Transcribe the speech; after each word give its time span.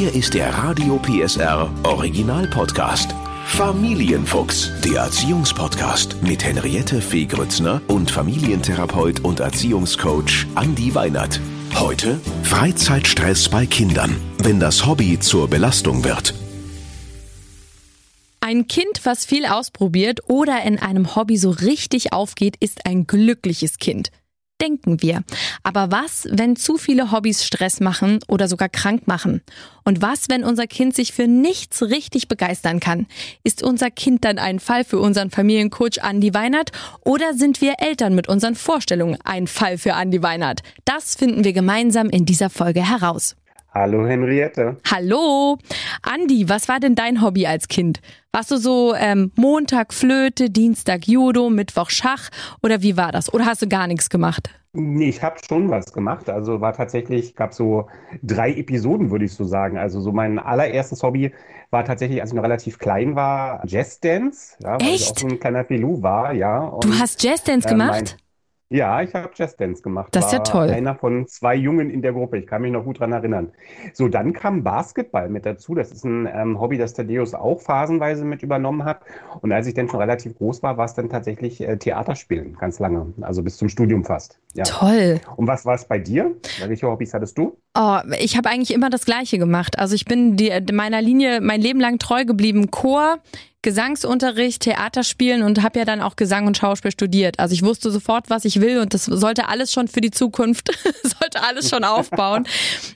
Hier 0.00 0.14
ist 0.14 0.32
der 0.32 0.48
Radio 0.54 0.98
PSR 0.98 1.70
Original 1.82 2.46
Podcast. 2.46 3.14
Familienfuchs, 3.44 4.70
der 4.82 5.02
Erziehungspodcast 5.02 6.22
mit 6.22 6.42
Henriette 6.42 7.02
Fee 7.02 7.26
Grützner 7.26 7.82
und 7.86 8.10
Familientherapeut 8.10 9.20
und 9.20 9.40
Erziehungscoach 9.40 10.46
Andi 10.54 10.94
Weinert. 10.94 11.38
Heute 11.74 12.18
Freizeitstress 12.44 13.50
bei 13.50 13.66
Kindern, 13.66 14.16
wenn 14.38 14.58
das 14.58 14.86
Hobby 14.86 15.18
zur 15.20 15.48
Belastung 15.48 16.02
wird. 16.02 16.32
Ein 18.40 18.68
Kind, 18.68 19.02
was 19.04 19.26
viel 19.26 19.44
ausprobiert 19.44 20.20
oder 20.30 20.62
in 20.62 20.78
einem 20.78 21.14
Hobby 21.14 21.36
so 21.36 21.50
richtig 21.50 22.14
aufgeht, 22.14 22.56
ist 22.58 22.86
ein 22.86 23.06
glückliches 23.06 23.76
Kind 23.76 24.10
denken 24.60 25.02
wir. 25.02 25.22
Aber 25.62 25.90
was, 25.90 26.28
wenn 26.30 26.56
zu 26.56 26.76
viele 26.76 27.12
Hobbys 27.12 27.44
Stress 27.44 27.80
machen 27.80 28.20
oder 28.28 28.48
sogar 28.48 28.68
krank 28.68 29.06
machen? 29.06 29.42
Und 29.84 30.02
was, 30.02 30.28
wenn 30.28 30.44
unser 30.44 30.66
Kind 30.66 30.94
sich 30.94 31.12
für 31.12 31.26
nichts 31.26 31.82
richtig 31.82 32.28
begeistern 32.28 32.80
kann? 32.80 33.06
Ist 33.42 33.62
unser 33.62 33.90
Kind 33.90 34.24
dann 34.24 34.38
ein 34.38 34.60
Fall 34.60 34.84
für 34.84 34.98
unseren 34.98 35.30
Familiencoach 35.30 36.02
Andi 36.02 36.34
Weinert 36.34 36.70
oder 37.04 37.34
sind 37.34 37.60
wir 37.60 37.74
Eltern 37.78 38.14
mit 38.14 38.28
unseren 38.28 38.54
Vorstellungen 38.54 39.18
ein 39.24 39.46
Fall 39.46 39.78
für 39.78 39.94
Andi 39.94 40.22
Weinert? 40.22 40.60
Das 40.84 41.14
finden 41.14 41.44
wir 41.44 41.52
gemeinsam 41.52 42.10
in 42.10 42.24
dieser 42.24 42.50
Folge 42.50 42.86
heraus. 42.88 43.36
Hallo 43.72 44.04
Henriette. 44.06 44.76
Hallo. 44.90 45.56
Andi, 46.02 46.48
was 46.48 46.68
war 46.68 46.80
denn 46.80 46.96
dein 46.96 47.22
Hobby 47.22 47.46
als 47.46 47.68
Kind? 47.68 48.00
Warst 48.32 48.50
du 48.50 48.56
so 48.56 48.94
ähm, 48.96 49.30
Montag 49.36 49.94
Flöte, 49.94 50.50
Dienstag 50.50 51.06
Judo, 51.06 51.50
Mittwoch 51.50 51.90
Schach 51.90 52.30
oder 52.62 52.82
wie 52.82 52.96
war 52.96 53.12
das? 53.12 53.32
Oder 53.32 53.46
hast 53.46 53.62
du 53.62 53.68
gar 53.68 53.86
nichts 53.86 54.10
gemacht? 54.10 54.50
Nee, 54.72 55.08
ich 55.08 55.22
habe 55.22 55.36
schon 55.46 55.68
was 55.70 55.92
gemacht. 55.92 56.28
Also 56.28 56.60
war 56.60 56.72
tatsächlich, 56.72 57.36
gab 57.36 57.54
so 57.54 57.86
drei 58.22 58.52
Episoden, 58.52 59.10
würde 59.10 59.24
ich 59.24 59.34
so 59.34 59.44
sagen. 59.44 59.78
Also 59.78 60.00
so 60.00 60.10
mein 60.12 60.38
allererstes 60.40 61.02
Hobby 61.04 61.32
war 61.70 61.84
tatsächlich, 61.84 62.20
als 62.20 62.30
ich 62.30 62.36
noch 62.36 62.42
relativ 62.44 62.78
klein 62.80 63.14
war, 63.14 63.62
Jazz 63.66 64.00
Dance. 64.00 64.56
Ja, 64.62 64.80
weil 64.80 64.88
Echt? 64.88 65.00
ich 65.02 65.10
auch 65.10 65.18
so 65.18 65.26
ein 65.28 65.38
kleiner 65.40 65.64
Filou 65.64 66.02
war, 66.02 66.32
ja. 66.32 66.58
Und, 66.58 66.84
Du 66.84 66.98
hast 66.98 67.22
Jazzdance 67.22 67.68
äh, 67.68 67.74
mein- 67.74 67.86
gemacht? 67.88 68.16
Ja, 68.72 69.02
ich 69.02 69.12
habe 69.14 69.30
Jazz 69.34 69.56
Dance 69.56 69.82
gemacht. 69.82 70.08
Das 70.12 70.26
ist 70.26 70.32
ja 70.32 70.38
toll. 70.38 70.70
Einer 70.70 70.94
von 70.94 71.26
zwei 71.26 71.56
Jungen 71.56 71.90
in 71.90 72.02
der 72.02 72.12
Gruppe. 72.12 72.38
Ich 72.38 72.46
kann 72.46 72.62
mich 72.62 72.70
noch 72.70 72.84
gut 72.84 73.00
dran 73.00 73.10
erinnern. 73.10 73.50
So, 73.94 74.06
dann 74.06 74.32
kam 74.32 74.62
Basketball 74.62 75.28
mit 75.28 75.44
dazu. 75.44 75.74
Das 75.74 75.90
ist 75.90 76.04
ein 76.04 76.28
ähm, 76.32 76.60
Hobby, 76.60 76.78
das 76.78 76.94
Thaddeus 76.94 77.34
auch 77.34 77.60
phasenweise 77.60 78.24
mit 78.24 78.44
übernommen 78.44 78.84
hat. 78.84 79.00
Und 79.40 79.50
als 79.50 79.66
ich 79.66 79.74
dann 79.74 79.88
schon 79.88 79.98
relativ 79.98 80.38
groß 80.38 80.62
war, 80.62 80.76
war 80.76 80.84
es 80.84 80.94
dann 80.94 81.08
tatsächlich 81.08 81.60
äh, 81.60 81.78
Theaterspielen, 81.78 82.56
ganz 82.58 82.78
lange. 82.78 83.12
Also 83.22 83.42
bis 83.42 83.56
zum 83.56 83.68
Studium 83.68 84.04
fast. 84.04 84.38
Ja. 84.54 84.62
Toll. 84.62 85.20
Und 85.34 85.48
was 85.48 85.66
war 85.66 85.74
es 85.74 85.84
bei 85.84 85.98
dir? 85.98 86.36
Welche 86.64 86.86
Hobbys 86.86 87.12
hattest 87.12 87.38
du? 87.38 87.58
Oh, 87.76 87.98
ich 88.20 88.36
habe 88.36 88.48
eigentlich 88.48 88.72
immer 88.72 88.88
das 88.88 89.04
Gleiche 89.04 89.38
gemacht. 89.38 89.80
Also 89.80 89.96
ich 89.96 90.04
bin 90.04 90.36
die, 90.36 90.52
meiner 90.72 91.02
Linie 91.02 91.40
mein 91.40 91.60
Leben 91.60 91.80
lang 91.80 91.98
treu 91.98 92.24
geblieben. 92.24 92.70
Chor, 92.70 93.18
Gesangsunterricht, 93.62 94.62
Theaterspielen 94.62 95.42
und 95.42 95.62
habe 95.62 95.78
ja 95.80 95.84
dann 95.84 96.00
auch 96.00 96.16
Gesang 96.16 96.46
und 96.46 96.56
Schauspiel 96.56 96.90
studiert. 96.90 97.38
Also 97.38 97.52
ich 97.52 97.62
wusste 97.62 97.90
sofort, 97.90 98.30
was 98.30 98.46
ich 98.46 98.60
will 98.60 98.78
und 98.78 98.94
das 98.94 99.04
sollte 99.04 99.48
alles 99.48 99.72
schon 99.72 99.86
für 99.86 100.00
die 100.00 100.10
Zukunft, 100.10 100.70
sollte 101.02 101.42
alles 101.42 101.68
schon 101.68 101.84
aufbauen. 101.84 102.46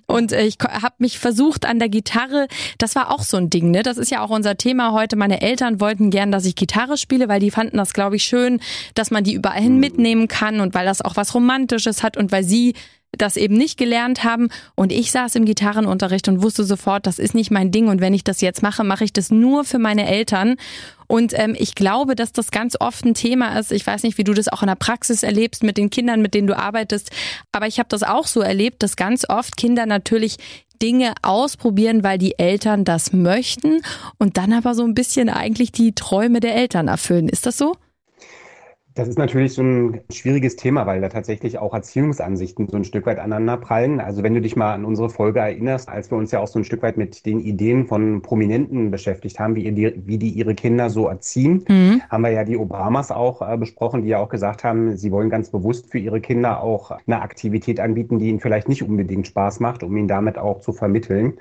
Und 0.07 0.33
ich 0.33 0.57
habe 0.63 0.95
mich 0.99 1.19
versucht 1.19 1.67
an 1.67 1.79
der 1.79 1.91
Gitarre, 1.91 2.49
das 2.79 2.95
war 2.95 3.11
auch 3.11 3.23
so 3.23 3.37
ein 3.37 3.51
Ding, 3.51 3.71
ne? 3.71 3.83
Das 3.83 3.99
ist 3.99 4.11
ja 4.11 4.23
auch 4.23 4.31
unser 4.31 4.57
Thema 4.57 4.93
heute. 4.93 5.17
Meine 5.17 5.43
Eltern 5.43 5.81
wollten 5.81 6.11
gern, 6.11 6.33
dass 6.33 6.47
ich 6.47 6.57
Gitarre 6.57 6.97
spiele, 6.97 7.29
weil 7.29 7.41
die 7.41 7.51
fanden 7.51 7.77
das, 7.77 7.93
glaube 7.93 8.17
ich, 8.17 8.25
schön, 8.25 8.61
dass 8.95 9.11
man 9.11 9.25
die 9.25 9.35
überall 9.35 9.61
hin 9.61 9.79
mitnehmen 9.79 10.29
kann 10.29 10.61
und 10.61 10.75
weil 10.75 10.87
das 10.87 11.03
auch 11.03 11.17
was 11.17 11.35
Romantisches 11.35 12.03
hat 12.03 12.17
und 12.17 12.33
weil 12.33 12.45
sie 12.45 12.75
das 13.19 13.37
eben 13.37 13.57
nicht 13.57 13.79
gelernt 13.79 14.25
haben. 14.25 14.49
Und 14.75 14.93
ich 14.93 15.11
saß 15.11 15.35
im 15.37 15.45
Gitarrenunterricht 15.45 16.29
und 16.29 16.43
wusste 16.43 16.65
sofort, 16.65 17.07
das 17.07 17.19
ist 17.19 17.35
nicht 17.35 17.51
mein 17.51 17.71
Ding. 17.71 17.89
Und 17.89 18.01
wenn 18.01 18.15
ich 18.15 18.25
das 18.25 18.41
jetzt 18.41 18.63
mache, 18.63 18.85
mache 18.85 19.05
ich 19.05 19.13
das 19.13 19.31
nur 19.31 19.65
für 19.65 19.79
meine 19.79 20.07
Eltern. 20.07 20.57
Und 21.07 21.33
ähm, 21.37 21.55
ich 21.59 21.75
glaube, 21.75 22.15
dass 22.15 22.33
das 22.33 22.51
ganz 22.51 22.77
oft 22.81 23.05
ein 23.05 23.15
Thema 23.15 23.59
ist. 23.59 23.73
Ich 23.73 23.87
weiß 23.87 24.03
nicht, 24.03 24.19
wie 24.19 24.25
du 24.25 24.33
das 24.33 24.49
auch 24.49 24.63
in 24.63 24.69
der 24.69 24.75
Praxis 24.75 25.23
erlebst 25.23 25.63
mit 25.63 25.77
den 25.77 25.91
Kindern, 25.91 26.23
mit 26.23 26.35
denen 26.35 26.47
du 26.47 26.57
arbeitest. 26.57 27.11
Aber 27.53 27.67
ich 27.67 27.79
habe 27.79 27.89
das 27.89 28.03
auch 28.03 28.27
so 28.27 28.41
erlebt, 28.41 28.83
dass 28.83 28.97
ganz 28.97 29.29
oft 29.29 29.57
Kinder 29.57 29.87
natürlich 29.87 30.39
Dinge 30.83 31.15
ausprobieren, 31.23 32.03
weil 32.03 32.19
die 32.19 32.39
Eltern 32.39 32.85
das 32.85 33.13
möchten 33.13 33.81
und 34.19 34.37
dann 34.37 34.53
aber 34.53 34.75
so 34.75 34.85
ein 34.85 34.95
bisschen 34.95 35.29
eigentlich 35.29 35.73
die 35.73 35.95
Träume 35.95 36.41
der 36.41 36.55
Eltern 36.57 36.89
erfüllen. 36.89 37.29
Ist 37.29 37.47
das 37.47 37.57
so? 37.57 37.77
Das 38.95 39.09
ist 39.09 39.19
natürlich 39.19 39.55
so 39.55 39.63
ein 39.63 40.03
schwieriges 40.09 40.55
Thema, 40.55 40.87
weil 40.87 41.01
da 41.01 41.09
tatsächlich 41.09 41.59
auch 41.59 41.75
Erziehungsansichten 41.75 42.69
so 42.69 42.77
ein 42.77 42.85
Stück 42.85 43.07
weit 43.07 43.19
aneinander 43.19 43.57
prallen. 43.57 43.99
Also 43.99 44.23
wenn 44.23 44.35
du 44.35 44.41
dich 44.41 44.55
mal 44.55 44.73
an 44.73 44.85
unsere 44.85 45.11
Folge 45.11 45.41
erinnerst, 45.41 45.89
als 45.89 46.13
wir 46.13 46.19
uns 46.19 46.31
ja 46.31 46.39
auch 46.39 46.47
so 46.47 46.61
ein 46.61 46.65
Stück 46.65 46.81
weit 46.83 46.97
mit 46.97 47.27
den 47.27 47.41
Ideen 47.41 47.89
von 47.89 48.23
Prominenten 48.23 48.93
beschäftigt 48.93 49.41
haben, 49.41 49.57
wie, 49.57 49.73
die, 49.73 49.95
wie 50.07 50.19
die 50.19 50.29
ihre 50.29 50.55
Kinder 50.55 50.91
so 50.91 51.09
erziehen, 51.09 51.65
Mhm. 51.69 52.03
haben 52.09 52.23
wir 52.23 52.31
ja 52.31 52.45
die 52.45 52.57
Obamas 52.57 53.11
auch 53.11 53.43
äh, 53.43 53.57
besprochen, 53.57 54.03
die 54.03 54.09
ja 54.09 54.19
auch 54.19 54.29
gesagt 54.29 54.63
haben, 54.63 54.97
sie 54.97 55.11
wollen 55.11 55.29
ganz 55.29 55.51
bewusst 55.51 55.91
für 55.91 55.99
ihre 55.99 56.21
Kinder 56.21 56.63
auch 56.63 56.93
eine 57.07 57.21
Aktivität 57.21 57.81
anbieten, 57.81 58.21
die 58.21 58.29
ihnen 58.29 58.41
vielleicht 58.41 58.69
nicht 58.69 58.83
unbedingt 58.85 59.27
Spaß 59.27 59.59
macht, 59.59 59.83
um 59.83 59.97
ihnen 59.97 60.09
damit 60.09 60.39
auch 60.39 60.61
zu 60.61 60.73
vermitteln, 60.73 61.35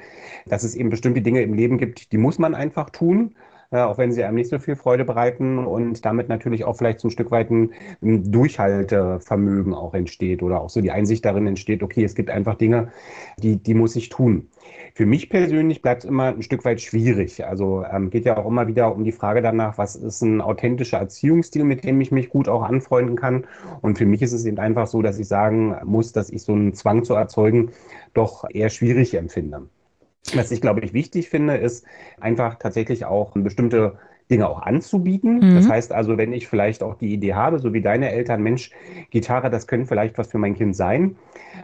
dass 0.47 0.63
es 0.63 0.75
eben 0.75 0.89
bestimmte 0.89 1.21
Dinge 1.21 1.41
im 1.41 1.53
Leben 1.53 1.77
gibt, 1.77 2.11
die 2.11 2.17
muss 2.17 2.39
man 2.39 2.55
einfach 2.55 2.89
tun 2.89 3.35
äh, 3.73 3.77
auch 3.77 3.97
wenn 3.97 4.11
sie 4.11 4.23
einem 4.23 4.35
nicht 4.35 4.49
so 4.49 4.59
viel 4.59 4.75
Freude 4.75 5.03
bereiten 5.03 5.57
und 5.65 6.05
damit 6.05 6.29
natürlich 6.29 6.63
auch 6.63 6.77
vielleicht 6.77 6.99
so 6.99 7.07
ein 7.07 7.11
Stück 7.11 7.31
weit 7.31 7.49
ein, 7.49 7.71
Durchhaltevermögen 8.01 9.73
auch 9.73 9.95
entsteht 9.95 10.43
oder 10.43 10.61
auch 10.61 10.69
so 10.69 10.79
die 10.79 10.91
Einsicht 10.91 11.25
darin 11.25 11.47
entsteht, 11.47 11.81
okay, 11.81 12.03
es 12.03 12.13
gibt 12.13 12.29
einfach 12.29 12.55
Dinge, 12.55 12.91
die, 13.37 13.57
die 13.57 13.73
muss 13.73 13.95
ich 13.95 14.09
tun. 14.09 14.47
Für 14.93 15.07
mich 15.07 15.29
persönlich 15.29 15.81
bleibt 15.81 16.03
es 16.03 16.09
immer 16.09 16.25
ein 16.25 16.43
Stück 16.43 16.63
weit 16.65 16.81
schwierig. 16.81 17.43
Also 17.45 17.83
ähm, 17.91 18.11
geht 18.11 18.25
ja 18.25 18.37
auch 18.37 18.45
immer 18.45 18.67
wieder 18.67 18.93
um 18.93 19.03
die 19.03 19.11
Frage 19.11 19.41
danach, 19.41 19.79
was 19.79 19.95
ist 19.95 20.21
ein 20.21 20.39
authentischer 20.39 20.99
Erziehungsstil, 20.99 21.63
mit 21.63 21.83
dem 21.83 21.99
ich 21.99 22.11
mich 22.11 22.29
gut 22.29 22.47
auch 22.47 22.61
anfreunden 22.61 23.15
kann. 23.15 23.45
Und 23.81 23.97
für 23.97 24.05
mich 24.05 24.21
ist 24.21 24.33
es 24.33 24.45
eben 24.45 24.59
einfach 24.59 24.85
so, 24.85 25.01
dass 25.01 25.17
ich 25.17 25.27
sagen 25.27 25.75
muss, 25.83 26.11
dass 26.11 26.29
ich 26.29 26.43
so 26.43 26.53
einen 26.53 26.75
Zwang 26.75 27.03
zu 27.03 27.15
erzeugen 27.15 27.71
doch 28.13 28.45
eher 28.51 28.69
schwierig 28.69 29.15
empfinde. 29.15 29.63
Was 30.33 30.51
ich, 30.51 30.61
glaube 30.61 30.81
ich, 30.81 30.93
wichtig 30.93 31.29
finde, 31.29 31.57
ist 31.57 31.85
einfach 32.19 32.55
tatsächlich 32.55 33.05
auch 33.05 33.31
bestimmte 33.35 33.97
Dinge 34.31 34.47
auch 34.47 34.61
anzubieten. 34.61 35.39
Mhm. 35.39 35.55
Das 35.55 35.69
heißt 35.69 35.91
also, 35.91 36.17
wenn 36.17 36.33
ich 36.33 36.47
vielleicht 36.47 36.81
auch 36.81 36.95
die 36.95 37.13
Idee 37.13 37.33
habe, 37.33 37.59
so 37.59 37.73
wie 37.73 37.81
deine 37.81 38.11
Eltern, 38.11 38.41
Mensch, 38.41 38.71
Gitarre, 39.09 39.49
das 39.49 39.67
könnte 39.67 39.87
vielleicht 39.87 40.17
was 40.17 40.31
für 40.31 40.37
mein 40.37 40.55
Kind 40.55 40.75
sein, 40.75 41.17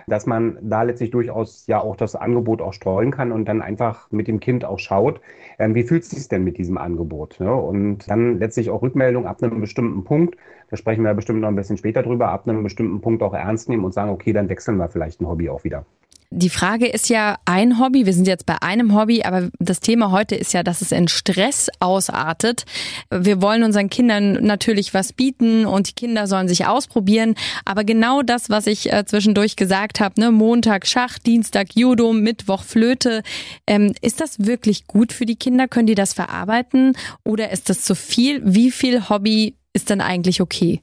dass 0.07 0.25
man 0.25 0.57
da 0.61 0.83
letztlich 0.83 1.11
durchaus 1.11 1.65
ja 1.67 1.79
auch 1.79 1.95
das 1.95 2.15
Angebot 2.15 2.61
auch 2.61 2.73
streuen 2.73 3.11
kann 3.11 3.31
und 3.31 3.45
dann 3.45 3.61
einfach 3.61 4.11
mit 4.11 4.27
dem 4.27 4.39
Kind 4.39 4.65
auch 4.65 4.79
schaut, 4.79 5.21
ähm, 5.57 5.73
wie 5.73 5.83
fühlt 5.83 6.03
es 6.03 6.09
sich 6.09 6.27
denn 6.27 6.43
mit 6.43 6.57
diesem 6.57 6.77
Angebot? 6.77 7.39
Ne? 7.39 7.53
Und 7.53 8.09
dann 8.09 8.39
letztlich 8.39 8.69
auch 8.69 8.81
Rückmeldung 8.81 9.25
ab 9.25 9.41
einem 9.41 9.61
bestimmten 9.61 10.03
Punkt, 10.03 10.35
da 10.69 10.77
sprechen 10.77 11.03
wir 11.03 11.13
bestimmt 11.13 11.41
noch 11.41 11.47
ein 11.47 11.55
bisschen 11.55 11.77
später 11.77 12.03
drüber, 12.03 12.29
ab 12.29 12.47
einem 12.47 12.63
bestimmten 12.63 13.01
Punkt 13.01 13.23
auch 13.23 13.33
ernst 13.33 13.69
nehmen 13.69 13.85
und 13.85 13.93
sagen, 13.93 14.11
okay, 14.11 14.33
dann 14.33 14.49
wechseln 14.49 14.77
wir 14.77 14.89
vielleicht 14.89 15.21
ein 15.21 15.27
Hobby 15.27 15.49
auch 15.49 15.63
wieder. 15.63 15.85
Die 16.31 16.49
Frage 16.49 16.85
ist 16.85 17.09
ja 17.09 17.39
ein 17.45 17.79
Hobby. 17.79 18.05
Wir 18.05 18.13
sind 18.13 18.27
jetzt 18.27 18.45
bei 18.45 18.61
einem 18.61 18.95
Hobby, 18.95 19.23
aber 19.23 19.49
das 19.57 19.79
Thema 19.79 20.11
heute 20.11 20.35
ist 20.35 20.53
ja, 20.53 20.61
dass 20.61 20.81
es 20.81 20.91
in 20.91 21.07
Stress 21.07 21.69
ausartet. 21.79 22.65
Wir 23.09 23.41
wollen 23.41 23.63
unseren 23.63 23.89
Kindern 23.89 24.33
natürlich 24.33 24.93
was 24.93 25.11
bieten 25.11 25.65
und 25.65 25.89
die 25.89 25.93
Kinder 25.93 26.27
sollen 26.27 26.47
sich 26.47 26.67
ausprobieren. 26.67 27.33
Aber 27.65 27.83
genau 27.83 28.21
das, 28.21 28.51
was 28.51 28.67
ich 28.67 28.93
äh, 28.93 29.05
zwischendurch 29.05 29.55
gesagt 29.55 29.99
habe, 29.99 30.21
ne, 30.21 30.29
Montag 30.29 30.85
Schach, 30.85 31.17
Dienstag 31.17 31.69
Judo, 31.73 32.13
Mittwoch 32.13 32.61
Flöte, 32.61 33.23
ähm, 33.65 33.95
ist 34.03 34.21
das 34.21 34.45
wirklich 34.45 34.85
gut 34.85 35.13
für 35.13 35.25
die 35.25 35.35
Kinder? 35.35 35.67
Können 35.67 35.87
die 35.87 35.95
das 35.95 36.13
verarbeiten 36.13 36.95
oder 37.25 37.49
ist 37.49 37.71
das 37.71 37.81
zu 37.81 37.95
viel? 37.95 38.43
Wie 38.45 38.69
viel 38.69 39.09
Hobby 39.09 39.55
ist 39.73 39.89
dann 39.89 40.01
eigentlich 40.01 40.41
okay? 40.41 40.81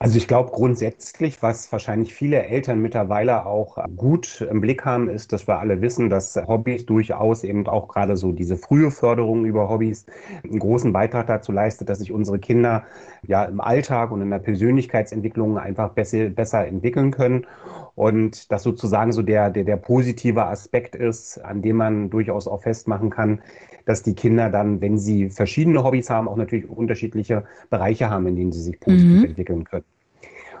Also 0.00 0.18
ich 0.18 0.28
glaube 0.28 0.50
grundsätzlich, 0.50 1.40
was 1.42 1.70
wahrscheinlich 1.72 2.12
viele 2.12 2.44
Eltern 2.44 2.82
mittlerweile 2.82 3.46
auch 3.46 3.78
gut 3.96 4.42
im 4.42 4.60
Blick 4.60 4.84
haben, 4.84 5.08
ist, 5.08 5.32
dass 5.32 5.48
wir 5.48 5.60
alle 5.60 5.80
wissen, 5.80 6.10
dass 6.10 6.36
Hobbys 6.36 6.84
durchaus 6.84 7.42
eben 7.44 7.66
auch 7.66 7.88
gerade 7.88 8.16
so 8.16 8.32
diese 8.32 8.56
frühe 8.58 8.90
Förderung 8.90 9.46
über 9.46 9.70
Hobbys 9.70 10.04
einen 10.42 10.58
großen 10.58 10.92
Beitrag 10.92 11.28
dazu 11.28 11.52
leistet, 11.52 11.88
dass 11.88 12.00
sich 12.00 12.12
unsere 12.12 12.38
Kinder 12.38 12.84
ja 13.22 13.44
im 13.44 13.60
Alltag 13.60 14.10
und 14.10 14.20
in 14.20 14.30
der 14.30 14.40
Persönlichkeitsentwicklung 14.40 15.56
einfach 15.58 15.90
besser, 15.90 16.28
besser 16.28 16.66
entwickeln 16.66 17.10
können. 17.10 17.46
Und 17.94 18.50
das 18.50 18.62
sozusagen 18.64 19.12
so 19.12 19.22
der, 19.22 19.50
der, 19.50 19.64
der 19.64 19.76
positive 19.76 20.46
Aspekt 20.46 20.96
ist, 20.96 21.38
an 21.38 21.62
dem 21.62 21.76
man 21.76 22.10
durchaus 22.10 22.48
auch 22.48 22.62
festmachen 22.62 23.10
kann, 23.10 23.40
dass 23.86 24.02
die 24.02 24.14
Kinder 24.14 24.50
dann, 24.50 24.80
wenn 24.80 24.98
sie 24.98 25.30
verschiedene 25.30 25.84
Hobbys 25.84 26.10
haben, 26.10 26.28
auch 26.28 26.36
natürlich 26.36 26.68
unterschiedliche 26.68 27.44
Bereiche 27.70 28.10
haben, 28.10 28.26
in 28.26 28.36
denen 28.36 28.52
sie 28.52 28.62
sich 28.62 28.80
positiv 28.80 29.22
Mhm. 29.22 29.24
entwickeln 29.24 29.64
können. 29.64 29.84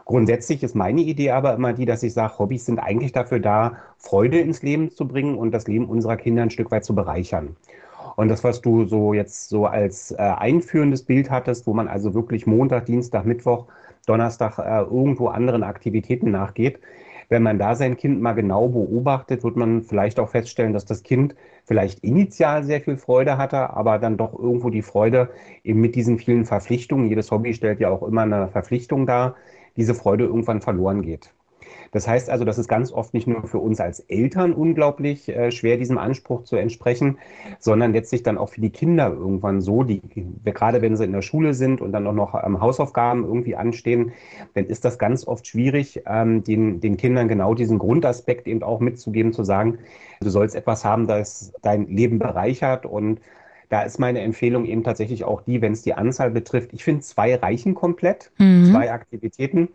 Grundsätzlich 0.04 0.62
ist 0.62 0.74
meine 0.74 1.00
Idee 1.02 1.30
aber 1.30 1.54
immer 1.54 1.72
die, 1.72 1.86
dass 1.86 2.02
ich 2.02 2.12
sage, 2.14 2.38
Hobbys 2.38 2.66
sind 2.66 2.78
eigentlich 2.78 3.12
dafür 3.12 3.40
da, 3.40 3.78
Freude 3.98 4.38
ins 4.40 4.62
Leben 4.62 4.90
zu 4.90 5.08
bringen 5.08 5.36
und 5.36 5.52
das 5.52 5.66
Leben 5.66 5.86
unserer 5.86 6.16
Kinder 6.16 6.42
ein 6.42 6.50
Stück 6.50 6.70
weit 6.70 6.84
zu 6.84 6.94
bereichern. 6.94 7.56
Und 8.16 8.28
das, 8.28 8.44
was 8.44 8.60
du 8.60 8.84
so 8.86 9.14
jetzt 9.14 9.48
so 9.48 9.66
als 9.66 10.12
äh, 10.12 10.16
einführendes 10.18 11.04
Bild 11.04 11.30
hattest, 11.30 11.66
wo 11.66 11.74
man 11.74 11.88
also 11.88 12.14
wirklich 12.14 12.46
Montag, 12.46 12.86
Dienstag, 12.86 13.24
Mittwoch, 13.26 13.66
Donnerstag 14.06 14.58
äh, 14.58 14.82
irgendwo 14.82 15.28
anderen 15.28 15.62
Aktivitäten 15.62 16.30
nachgeht, 16.30 16.80
Wenn 17.28 17.42
man 17.42 17.58
da 17.58 17.74
sein 17.74 17.96
Kind 17.96 18.20
mal 18.20 18.32
genau 18.32 18.68
beobachtet, 18.68 19.44
wird 19.44 19.56
man 19.56 19.82
vielleicht 19.82 20.18
auch 20.20 20.28
feststellen, 20.28 20.72
dass 20.72 20.84
das 20.84 21.02
Kind 21.02 21.34
vielleicht 21.64 22.00
initial 22.00 22.64
sehr 22.64 22.80
viel 22.80 22.96
Freude 22.96 23.38
hatte, 23.38 23.70
aber 23.70 23.98
dann 23.98 24.16
doch 24.16 24.38
irgendwo 24.38 24.70
die 24.70 24.82
Freude 24.82 25.30
eben 25.62 25.80
mit 25.80 25.94
diesen 25.94 26.18
vielen 26.18 26.44
Verpflichtungen, 26.44 27.08
jedes 27.08 27.30
Hobby 27.30 27.54
stellt 27.54 27.80
ja 27.80 27.90
auch 27.90 28.02
immer 28.02 28.22
eine 28.22 28.48
Verpflichtung 28.48 29.06
dar, 29.06 29.36
diese 29.76 29.94
Freude 29.94 30.24
irgendwann 30.24 30.60
verloren 30.60 31.02
geht. 31.02 31.32
Das 31.94 32.08
heißt 32.08 32.28
also, 32.28 32.44
das 32.44 32.58
ist 32.58 32.66
ganz 32.66 32.92
oft 32.92 33.14
nicht 33.14 33.28
nur 33.28 33.46
für 33.46 33.58
uns 33.58 33.78
als 33.78 34.00
Eltern 34.00 34.52
unglaublich 34.52 35.28
äh, 35.28 35.52
schwer, 35.52 35.76
diesem 35.76 35.96
Anspruch 35.96 36.42
zu 36.42 36.56
entsprechen, 36.56 37.18
sondern 37.60 37.92
letztlich 37.92 38.24
dann 38.24 38.36
auch 38.36 38.48
für 38.48 38.60
die 38.60 38.70
Kinder 38.70 39.12
irgendwann 39.12 39.60
so, 39.60 39.84
die, 39.84 40.02
gerade 40.44 40.82
wenn 40.82 40.96
sie 40.96 41.04
in 41.04 41.12
der 41.12 41.22
Schule 41.22 41.54
sind 41.54 41.80
und 41.80 41.92
dann 41.92 42.08
auch 42.08 42.12
noch 42.12 42.34
ähm, 42.44 42.60
Hausaufgaben 42.60 43.22
irgendwie 43.22 43.54
anstehen, 43.54 44.12
dann 44.54 44.66
ist 44.66 44.84
das 44.84 44.98
ganz 44.98 45.24
oft 45.28 45.46
schwierig, 45.46 46.02
ähm, 46.06 46.42
den, 46.42 46.80
den 46.80 46.96
Kindern 46.96 47.28
genau 47.28 47.54
diesen 47.54 47.78
Grundaspekt 47.78 48.48
eben 48.48 48.64
auch 48.64 48.80
mitzugeben, 48.80 49.32
zu 49.32 49.44
sagen, 49.44 49.78
du 50.20 50.30
sollst 50.30 50.56
etwas 50.56 50.84
haben, 50.84 51.06
das 51.06 51.52
dein 51.62 51.86
Leben 51.86 52.18
bereichert 52.18 52.86
und 52.86 53.20
da 53.68 53.82
ist 53.82 53.98
meine 53.98 54.20
Empfehlung 54.20 54.64
eben 54.64 54.84
tatsächlich 54.84 55.24
auch 55.24 55.42
die, 55.42 55.62
wenn 55.62 55.72
es 55.72 55.82
die 55.82 55.94
Anzahl 55.94 56.30
betrifft. 56.30 56.70
Ich 56.72 56.84
finde, 56.84 57.02
zwei 57.02 57.34
reichen 57.34 57.74
komplett, 57.74 58.30
mhm. 58.38 58.66
zwei 58.70 58.92
Aktivitäten. 58.92 59.68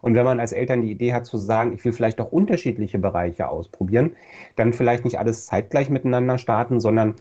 Und 0.00 0.14
wenn 0.14 0.24
man 0.24 0.40
als 0.40 0.52
Eltern 0.52 0.82
die 0.82 0.90
Idee 0.90 1.12
hat 1.12 1.26
zu 1.26 1.38
sagen, 1.38 1.72
ich 1.72 1.84
will 1.84 1.92
vielleicht 1.92 2.20
auch 2.20 2.32
unterschiedliche 2.32 2.98
Bereiche 2.98 3.48
ausprobieren, 3.48 4.12
dann 4.56 4.72
vielleicht 4.72 5.04
nicht 5.04 5.18
alles 5.18 5.46
zeitgleich 5.46 5.90
miteinander 5.90 6.38
starten, 6.38 6.80
sondern 6.80 7.14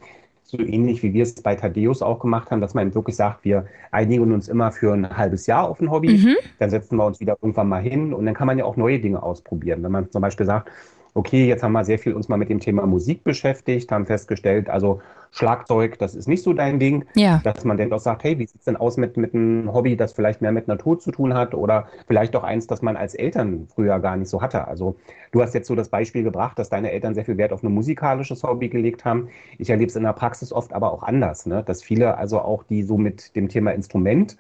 so 0.44 0.60
ähnlich 0.60 1.02
wie 1.02 1.14
wir 1.14 1.24
es 1.24 1.36
bei 1.36 1.56
Thaddeus 1.56 2.02
auch 2.02 2.20
gemacht 2.20 2.52
haben, 2.52 2.62
dass 2.62 2.74
man 2.74 2.94
wirklich 2.94 3.16
sagt, 3.16 3.44
wir 3.44 3.66
einigen 3.92 4.32
uns 4.32 4.48
immer 4.48 4.72
für 4.72 4.94
ein 4.94 5.18
halbes 5.18 5.48
Jahr 5.48 5.68
auf 5.68 5.82
ein 5.82 5.90
Hobby, 5.90 6.18
mhm. 6.18 6.36
dann 6.60 6.70
setzen 6.70 6.98
wir 6.98 7.06
uns 7.06 7.20
wieder 7.20 7.38
irgendwann 7.42 7.70
mal 7.70 7.82
hin 7.82 8.14
und 8.14 8.26
dann 8.26 8.36
kann 8.36 8.48
man 8.48 8.58
ja 8.58 8.66
auch 8.66 8.76
neue 8.76 9.00
Dinge 9.00 9.24
ausprobieren. 9.24 9.84
Wenn 9.84 9.92
man 9.92 10.12
zum 10.12 10.22
Beispiel 10.22 10.46
sagt, 10.46 10.70
okay, 11.14 11.48
jetzt 11.48 11.64
haben 11.64 11.74
wir 11.74 11.86
sehr 11.86 12.00
viel 12.00 12.14
uns 12.14 12.28
mal 12.28 12.38
mit 12.38 12.50
dem 12.50 12.60
Thema 12.60 12.86
Musik 12.86 13.24
beschäftigt, 13.24 13.92
haben 13.92 14.06
festgestellt, 14.06 14.70
also 14.70 15.02
Schlagzeug, 15.32 15.98
das 15.98 16.14
ist 16.14 16.28
nicht 16.28 16.44
so 16.44 16.54
dein 16.54 16.80
Ding, 16.80 17.06
ja. 17.16 17.42
dass 17.44 17.66
man 17.66 17.78
dann 17.78 17.92
auch 17.92 18.00
sagt, 18.00 18.24
hey, 18.24 18.38
wie 18.38 18.46
sieht's 18.46 18.66
denn 18.66 18.78
aus 18.78 18.98
mit, 18.98 19.18
mit 19.18 19.34
einem 19.34 19.74
Hobby, 19.74 19.98
das 19.98 20.14
vielleicht 20.14 20.42
mehr 20.42 20.52
mit 20.52 20.68
Natur 20.68 21.00
zu 21.00 21.12
tun 21.12 21.34
hat 21.34 21.56
oder 21.56 21.88
vielleicht 22.08 22.36
auch 22.36 22.44
eins, 22.44 22.68
das 22.68 22.84
man 22.84 22.96
als 22.96 23.16
Eltern 23.16 23.68
früher 23.74 24.00
gar 24.00 24.16
nicht 24.16 24.30
so 24.30 24.42
hatte. 24.42 24.68
Also 24.68 24.96
du 25.32 25.42
hast 25.42 25.56
jetzt 25.56 25.68
so 25.68 25.74
das 25.74 25.90
Beispiel 25.90 26.22
gebracht, 26.22 26.60
dass 26.60 26.70
deine 26.70 26.92
Eltern 26.92 27.16
sehr 27.16 27.26
viel 27.26 27.38
Wert 27.38 27.52
auf 27.52 27.64
ein 27.64 27.74
musikalisches 27.74 28.44
Hobby 28.44 28.70
gelegt 28.70 29.06
haben. 29.06 29.30
Ich 29.58 29.72
erlebe 29.72 29.90
es 29.90 29.96
in 29.96 30.04
der 30.04 30.14
Praxis 30.14 30.54
oft 30.54 30.72
aber 30.72 30.92
auch 30.92 31.02
anders, 31.02 31.48
ne? 31.48 31.64
dass 31.64 31.82
viele 31.82 32.18
also 32.18 32.40
auch, 32.40 32.64
die 32.64 32.84
so 32.84 33.00
mit 33.00 33.36
dem 33.36 33.50
Thema 33.50 33.72
Instrument 33.72 34.38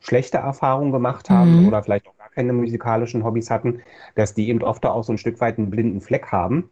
schlechte 0.00 0.36
Erfahrungen 0.38 0.92
gemacht 0.92 1.30
haben 1.30 1.62
mhm. 1.62 1.68
oder 1.68 1.82
vielleicht 1.82 2.06
auch 2.06 2.14
keine 2.34 2.52
musikalischen 2.52 3.24
Hobbys 3.24 3.50
hatten, 3.50 3.80
dass 4.14 4.34
die 4.34 4.48
eben 4.48 4.62
oft 4.62 4.84
auch 4.86 5.04
so 5.04 5.12
ein 5.12 5.18
Stück 5.18 5.40
weit 5.40 5.58
einen 5.58 5.70
blinden 5.70 6.00
Fleck 6.00 6.32
haben 6.32 6.70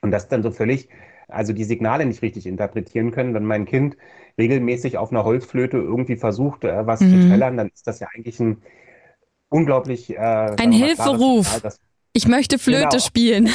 und 0.00 0.10
das 0.10 0.28
dann 0.28 0.42
so 0.42 0.50
völlig, 0.50 0.88
also 1.28 1.52
die 1.52 1.64
Signale 1.64 2.06
nicht 2.06 2.22
richtig 2.22 2.46
interpretieren 2.46 3.10
können. 3.10 3.34
Wenn 3.34 3.44
mein 3.44 3.66
Kind 3.66 3.96
regelmäßig 4.38 4.98
auf 4.98 5.10
einer 5.10 5.24
Holzflöte 5.24 5.76
irgendwie 5.78 6.16
versucht, 6.16 6.64
äh, 6.64 6.86
was 6.86 7.00
mhm. 7.00 7.22
zu 7.22 7.28
trällern, 7.28 7.56
dann 7.56 7.68
ist 7.68 7.86
das 7.86 8.00
ja 8.00 8.08
eigentlich 8.14 8.40
ein 8.40 8.62
unglaublich 9.48 10.10
äh, 10.10 10.18
ein 10.18 10.72
Hilferuf. 10.72 11.46
Signal, 11.46 11.72
ich 12.16 12.28
möchte 12.28 12.60
Flöte 12.60 12.88
genau. 12.90 12.98
spielen. 13.00 13.50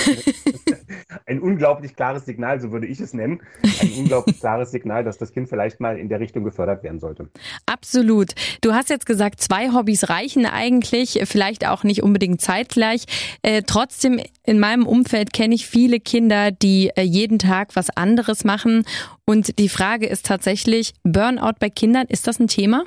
Ein 1.26 1.40
unglaublich 1.40 1.96
klares 1.96 2.26
Signal, 2.26 2.60
so 2.60 2.72
würde 2.74 2.88
ich 2.88 3.00
es 3.00 3.14
nennen. 3.14 3.42
Ein 3.82 3.92
unglaublich 4.00 4.38
klares 4.40 4.72
Signal, 4.72 5.06
dass 5.06 5.18
das 5.18 5.32
Kind 5.32 5.48
vielleicht 5.48 5.80
mal 5.80 5.98
in 5.98 6.10
der 6.10 6.20
Richtung 6.20 6.44
gefördert 6.44 6.84
werden 6.84 7.00
sollte. 7.00 7.30
Absolut. 7.66 8.32
Du 8.60 8.74
hast 8.74 8.90
jetzt 8.90 9.06
gesagt, 9.06 9.40
zwei 9.40 9.72
Hobbys 9.72 10.10
reichen 10.10 10.46
eigentlich, 10.46 11.22
vielleicht 11.24 11.66
auch 11.66 11.86
nicht 11.86 12.04
unbedingt 12.04 12.42
zeitgleich. 12.42 13.06
Äh, 13.44 13.64
trotzdem, 13.66 14.20
in 14.46 14.60
meinem 14.60 14.86
Umfeld 14.86 15.32
kenne 15.32 15.56
ich 15.56 15.66
viele 15.66 16.02
Kinder, 16.02 16.52
die 16.52 16.92
äh, 16.96 17.02
jeden 17.04 17.40
Tag 17.40 17.78
was 17.78 17.90
anderes 17.90 18.44
machen. 18.44 18.84
Und 19.24 19.58
die 19.58 19.70
Frage 19.70 20.06
ist 20.06 20.26
tatsächlich, 20.26 20.94
Burnout 21.04 21.60
bei 21.60 21.70
Kindern, 21.70 22.08
ist 22.08 22.28
das 22.28 22.40
ein 22.40 22.48
Thema? 22.48 22.84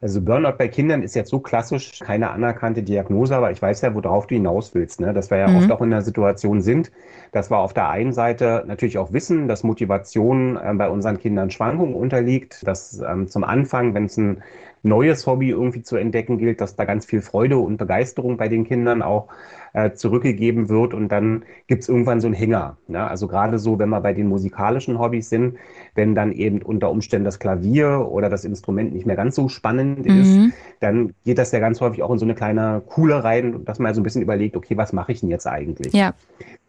Also 0.00 0.20
Burnout 0.20 0.58
bei 0.58 0.68
Kindern 0.68 1.02
ist 1.02 1.16
jetzt 1.16 1.30
so 1.30 1.40
klassisch 1.40 1.98
keine 1.98 2.30
anerkannte 2.30 2.84
Diagnose, 2.84 3.34
aber 3.34 3.50
ich 3.50 3.60
weiß 3.60 3.80
ja, 3.80 3.92
worauf 3.94 4.28
du 4.28 4.36
hinaus 4.36 4.72
willst, 4.72 5.00
ne? 5.00 5.12
dass 5.12 5.30
wir 5.30 5.38
ja 5.38 5.48
mhm. 5.48 5.56
oft 5.56 5.72
auch 5.72 5.82
in 5.82 5.90
der 5.90 6.02
Situation 6.02 6.60
sind, 6.60 6.92
dass 7.32 7.50
wir 7.50 7.58
auf 7.58 7.74
der 7.74 7.88
einen 7.88 8.12
Seite 8.12 8.62
natürlich 8.68 8.96
auch 8.98 9.12
wissen, 9.12 9.48
dass 9.48 9.64
Motivation 9.64 10.56
äh, 10.56 10.72
bei 10.74 10.88
unseren 10.88 11.18
Kindern 11.18 11.50
Schwankungen 11.50 11.94
unterliegt, 11.94 12.64
dass 12.64 13.00
ähm, 13.00 13.26
zum 13.26 13.42
Anfang, 13.42 13.94
wenn 13.94 14.04
es 14.04 14.16
ein 14.16 14.44
neues 14.88 15.26
Hobby 15.26 15.50
irgendwie 15.50 15.82
zu 15.82 15.96
entdecken 15.96 16.38
gilt, 16.38 16.60
dass 16.60 16.76
da 16.76 16.84
ganz 16.84 17.06
viel 17.06 17.20
Freude 17.20 17.58
und 17.58 17.76
Begeisterung 17.76 18.36
bei 18.36 18.48
den 18.48 18.64
Kindern 18.64 19.02
auch 19.02 19.28
äh, 19.72 19.92
zurückgegeben 19.92 20.68
wird 20.68 20.94
und 20.94 21.08
dann 21.08 21.44
gibt 21.66 21.82
es 21.82 21.88
irgendwann 21.88 22.20
so 22.20 22.26
einen 22.26 22.34
Hänger. 22.34 22.76
Ne? 22.86 23.06
Also 23.06 23.28
gerade 23.28 23.58
so, 23.58 23.78
wenn 23.78 23.88
wir 23.90 24.00
bei 24.00 24.12
den 24.12 24.26
musikalischen 24.26 24.98
Hobbys 24.98 25.28
sind, 25.28 25.56
wenn 25.94 26.14
dann 26.14 26.32
eben 26.32 26.62
unter 26.62 26.90
Umständen 26.90 27.24
das 27.24 27.38
Klavier 27.38 28.08
oder 28.10 28.28
das 28.28 28.44
Instrument 28.44 28.92
nicht 28.92 29.06
mehr 29.06 29.16
ganz 29.16 29.34
so 29.34 29.48
spannend 29.48 30.06
mhm. 30.06 30.20
ist, 30.20 30.38
dann 30.80 31.14
geht 31.24 31.38
das 31.38 31.52
ja 31.52 31.58
ganz 31.58 31.80
häufig 31.80 32.02
auch 32.02 32.10
in 32.10 32.18
so 32.18 32.24
eine 32.24 32.34
kleine 32.34 32.82
Kuhle 32.86 33.22
rein, 33.22 33.64
dass 33.64 33.78
man 33.78 33.94
so 33.94 34.00
ein 34.00 34.04
bisschen 34.04 34.22
überlegt, 34.22 34.56
okay, 34.56 34.76
was 34.76 34.92
mache 34.92 35.12
ich 35.12 35.20
denn 35.20 35.28
jetzt 35.28 35.46
eigentlich? 35.46 35.92
Ja. 35.92 36.14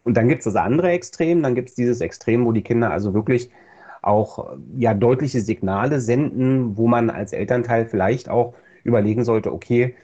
Und 0.04 0.18
dann 0.18 0.28
gibt 0.28 0.40
es 0.40 0.46
das 0.46 0.56
andere 0.56 0.90
Extrem, 0.90 1.44
dann 1.44 1.56
gibt 1.56 1.70
es 1.70 1.76
dieses 1.76 2.02
Extrem, 2.02 2.46
wo 2.46 2.52
die 2.52 2.64
Kinder 2.64 2.92
also 2.92 3.14
wirklich 3.14 3.50
auch 4.02 4.58
ja 4.78 4.94
deutliche 4.94 5.42
Signale 5.42 6.00
senden, 6.00 6.78
wo 6.78 6.88
man 6.88 7.10
als 7.10 7.34
Elternteil 7.34 7.86
vielleicht 7.86 8.30
auch 8.30 8.54
überlegen 8.84 9.24
sollte, 9.24 9.54
okay, 9.54 9.96